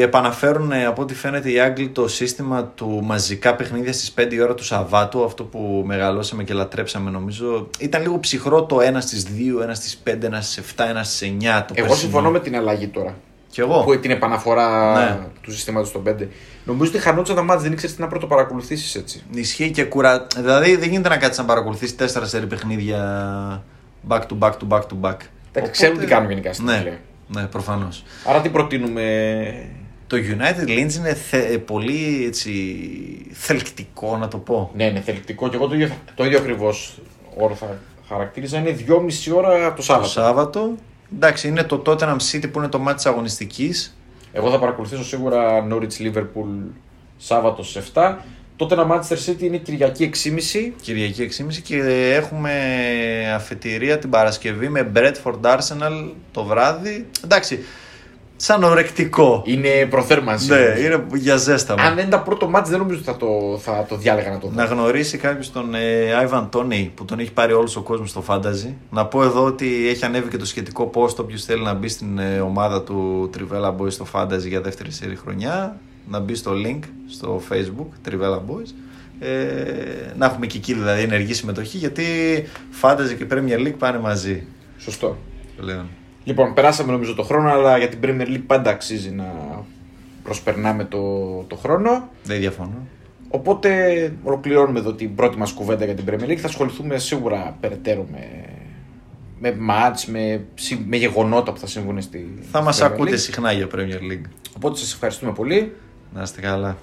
[0.00, 4.40] επαναφέρουν ε, από ό,τι φαίνεται οι Άγγλοι το σύστημα του μαζικά παιχνίδια στις 5 η
[4.40, 7.68] ώρα του Σαββάτου, αυτό που μεγαλώσαμε και λατρέψαμε νομίζω.
[7.78, 9.26] Ήταν λίγο ψυχρό το ένα στις
[9.58, 11.94] 2, ένα στις 5, ένα στις 7, ένα στις 9 το Εγώ περσινό.
[11.94, 13.14] συμφωνώ με την αλλαγή τώρα.
[13.50, 13.82] Κι εγώ.
[13.84, 15.18] Που την επαναφορά Ναι.
[15.40, 16.28] του συστήματος των 5.
[16.64, 19.22] Νομίζω ότι χανόντουσαν τα μάτια, δεν ήξερες τι να πρώτο παρακολουθήσει έτσι.
[19.34, 20.26] Ισχύει και κουρα...
[20.36, 22.98] Δηλαδή δεν γίνεται να κάτσεις να παρακολουθήσεις 4 σερι παιχνίδια
[24.08, 25.16] back to back to back to back.
[25.52, 26.98] Εντάξει, ξέρουν τι κάνουν γενικά στην Ναι, Αγγλία.
[27.28, 28.04] ναι προφανώς.
[28.26, 29.66] Άρα τι προτείνουμε;
[30.06, 32.52] Το United Leeds είναι θε- πολύ έτσι,
[33.32, 34.70] θελκτικό να το πω.
[34.74, 36.98] Ναι, είναι θελκτικό και εγώ το ίδιο, το ίδιο ακριβώς
[37.36, 37.78] όρο θα
[38.08, 38.58] χαρακτήριζα.
[38.58, 40.08] Είναι 2,5 ώρα το Το Σάββατο.
[40.08, 40.74] Σάββατο.
[41.14, 43.96] Εντάξει, είναι το Tottenham City που είναι το μάτι της αγωνιστικής.
[44.32, 46.70] Εγώ θα παρακολουθήσω σίγουρα Norwich Liverpool
[47.16, 48.14] Σάββατος στι 7.
[48.56, 50.72] Τότε ένα Manchester City είναι Κυριακή 6.30.
[50.80, 51.76] Κυριακή 6.30 και
[52.14, 52.52] έχουμε
[53.34, 57.06] αφετηρία την Παρασκευή με Bradford Arsenal το βράδυ.
[57.24, 57.64] Εντάξει,
[58.42, 59.42] σαν ορεκτικό.
[59.46, 60.48] Είναι προθέρμανση.
[60.48, 60.86] Ναι, νομίζω.
[60.86, 61.82] είναι για ζέσταμα.
[61.82, 64.46] Αν δεν ήταν πρώτο μάτς δεν νομίζω ότι θα το, θα το διάλεγα να το
[64.46, 64.54] δω.
[64.54, 68.20] Να γνωρίσει κάποιος τον ε, Άιβαν Τόνι που τον έχει πάρει όλος ο κόσμος στο
[68.20, 68.76] φάνταζι.
[68.90, 71.16] Να πω εδώ ότι έχει ανέβει και το σχετικό post.
[71.16, 75.16] Όποιος θέλει να μπει στην ε, ομάδα του Trivella Boys στο φάνταζι για δεύτερη σερή
[75.16, 75.76] χρονιά,
[76.08, 76.78] να μπει στο link
[77.08, 78.70] στο facebook Trivella Boys.
[79.20, 82.04] Ε, να έχουμε και εκεί δηλαδή ενεργή συμμετοχή γιατί
[82.70, 84.42] φάνταζι και Premier League πάνε μαζί.
[84.78, 85.16] Σωστό.
[85.56, 85.86] Πλέον.
[86.24, 89.24] Λοιπόν, περάσαμε νομίζω το χρόνο, αλλά για την Premier League πάντα αξίζει να
[90.22, 90.98] προσπερνάμε το,
[91.46, 92.08] το χρόνο.
[92.24, 92.86] Δεν διαφωνώ.
[93.28, 96.36] Οπότε ολοκληρώνουμε εδώ την πρώτη μας κουβέντα για την Premier League.
[96.36, 98.44] Θα ασχοληθούμε σίγουρα περαιτέρω με,
[99.40, 103.10] με μάτς, με, συ- με γεγονότα που θα συμβούν στη Θα στη μας Premier ακούτε
[103.14, 103.18] League.
[103.18, 104.24] συχνά για Premier League.
[104.56, 105.72] Οπότε σας ευχαριστούμε πολύ.
[106.14, 106.76] Να είστε καλά.